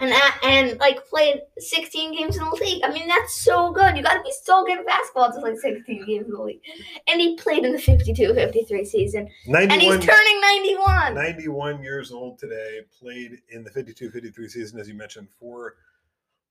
And 0.00 0.12
uh, 0.12 0.30
and 0.42 0.78
like 0.80 1.06
played 1.06 1.42
16 1.58 2.18
games 2.18 2.36
in 2.36 2.44
the 2.44 2.50
league. 2.60 2.82
I 2.82 2.90
mean, 2.90 3.06
that's 3.06 3.34
so 3.36 3.72
good. 3.72 3.96
You 3.96 4.02
got 4.02 4.14
to 4.14 4.22
be 4.22 4.32
so 4.42 4.64
good 4.64 4.78
at 4.78 4.86
basketball 4.86 5.32
to 5.32 5.40
play 5.40 5.54
16 5.56 6.04
games 6.04 6.26
in 6.26 6.32
the 6.32 6.42
league. 6.42 6.60
And 7.06 7.20
he 7.20 7.36
played 7.36 7.64
in 7.64 7.72
the 7.72 7.78
52-53 7.78 8.86
season. 8.86 9.28
91, 9.46 9.70
And 9.70 9.80
he's 9.80 10.04
turning 10.04 10.40
91. 10.40 11.14
91 11.14 11.82
years 11.82 12.10
old 12.10 12.38
today, 12.38 12.80
played 12.98 13.38
in 13.50 13.62
the 13.62 13.70
52 13.70 14.10
53 14.10 14.48
season, 14.48 14.80
as 14.80 14.88
you 14.88 14.94
mentioned, 14.94 15.28
for 15.38 15.76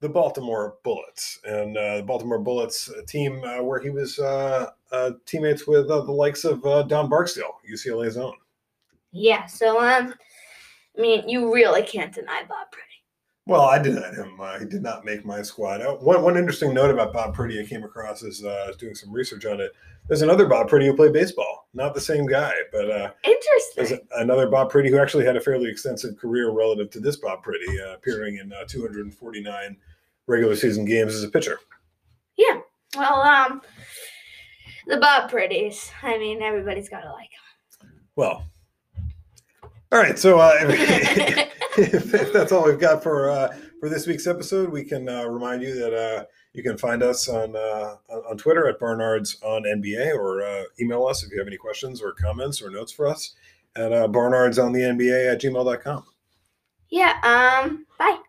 the 0.03 0.09
Baltimore 0.09 0.75
Bullets. 0.83 1.39
And 1.45 1.77
uh, 1.77 1.97
the 1.97 2.03
Baltimore 2.03 2.39
Bullets, 2.39 2.91
team 3.07 3.43
uh, 3.43 3.61
where 3.63 3.79
he 3.79 3.89
was 3.89 4.19
uh, 4.19 4.69
uh, 4.91 5.11
teammates 5.25 5.65
with 5.65 5.89
uh, 5.89 6.01
the 6.01 6.11
likes 6.11 6.43
of 6.43 6.63
uh, 6.65 6.83
Don 6.83 7.09
Barksdale, 7.09 7.59
UCLA's 7.69 8.17
own. 8.17 8.35
Yeah, 9.13 9.45
so 9.45 9.79
um, 9.79 10.13
I 10.97 11.01
mean, 11.01 11.27
you 11.29 11.53
really 11.53 11.83
can't 11.83 12.13
deny 12.13 12.43
Bob 12.47 12.67
Priddy. 12.71 13.02
Well, 13.45 13.61
I 13.61 13.77
denied 13.77 14.13
him. 14.13 14.39
Uh, 14.39 14.57
he 14.57 14.65
did 14.65 14.81
not 14.81 15.03
make 15.03 15.25
my 15.25 15.41
squad. 15.41 15.81
Uh, 15.81 15.95
one, 15.95 16.21
one 16.23 16.37
interesting 16.37 16.73
note 16.73 16.91
about 16.91 17.11
Bob 17.11 17.35
Priddy 17.35 17.61
I 17.61 17.67
came 17.67 17.83
across 17.83 18.23
as 18.23 18.41
uh, 18.43 18.63
I 18.63 18.67
was 18.67 18.77
doing 18.77 18.95
some 18.95 19.11
research 19.11 19.45
on 19.45 19.59
it. 19.59 19.71
There's 20.07 20.21
another 20.21 20.45
Bob 20.45 20.69
Priddy 20.69 20.85
who 20.85 20.95
played 20.95 21.11
baseball. 21.11 21.67
Not 21.73 21.93
the 21.93 21.99
same 21.99 22.25
guy, 22.25 22.53
but 22.71 22.89
uh, 22.89 23.11
there's 23.23 23.91
Interesting. 23.91 24.07
another 24.17 24.47
Bob 24.47 24.71
Priddy 24.71 24.89
who 24.89 24.97
actually 24.97 25.25
had 25.25 25.35
a 25.35 25.41
fairly 25.41 25.69
extensive 25.69 26.17
career 26.17 26.51
relative 26.51 26.89
to 26.91 26.99
this 27.01 27.17
Bob 27.17 27.43
Priddy, 27.43 27.85
uh, 27.85 27.95
appearing 27.95 28.37
in 28.37 28.53
uh, 28.53 28.63
249 28.65 29.77
regular 30.27 30.55
season 30.55 30.85
games 30.85 31.13
as 31.13 31.23
a 31.23 31.29
pitcher. 31.29 31.59
Yeah. 32.37 32.59
Well, 32.95 33.21
um, 33.21 33.61
the 34.87 34.97
Bob 34.97 35.29
Priddys. 35.29 35.89
I 36.01 36.17
mean, 36.17 36.41
everybody's 36.41 36.89
got 36.89 37.01
to 37.01 37.11
like 37.11 37.29
Well, 38.15 38.45
all 39.91 39.99
right. 39.99 40.17
So 40.17 40.39
uh, 40.39 40.53
if, 41.77 42.33
that's 42.33 42.51
all 42.51 42.65
we've 42.65 42.79
got 42.79 43.03
for 43.03 43.29
uh, 43.29 43.55
for 43.79 43.89
this 43.89 44.07
week's 44.07 44.27
episode, 44.27 44.69
we 44.69 44.83
can 44.83 45.09
uh, 45.09 45.25
remind 45.25 45.61
you 45.61 45.75
that 45.75 45.93
uh, 45.93 46.25
you 46.53 46.63
can 46.63 46.77
find 46.77 47.03
us 47.03 47.27
on 47.27 47.55
uh, 47.55 47.95
on 48.09 48.19
on 48.29 48.37
Twitter 48.37 48.67
at 48.67 48.79
Barnards 48.79 49.41
on 49.43 49.63
NBA 49.63 50.15
or 50.15 50.43
uh, 50.43 50.63
email 50.79 51.05
us 51.05 51.23
if 51.23 51.31
you 51.31 51.39
have 51.39 51.47
any 51.47 51.57
questions 51.57 52.01
or 52.01 52.13
comments 52.13 52.61
or 52.61 52.69
notes 52.69 52.91
for 52.91 53.07
us 53.07 53.35
at 53.75 53.91
uh, 53.91 54.07
barnards 54.07 54.59
on 54.59 54.71
the 54.71 54.81
NBA 54.81 55.31
at 55.31 55.41
gmail.com. 55.41 56.03
Yeah. 56.89 57.61
Um. 57.63 57.85
Bye. 57.97 58.19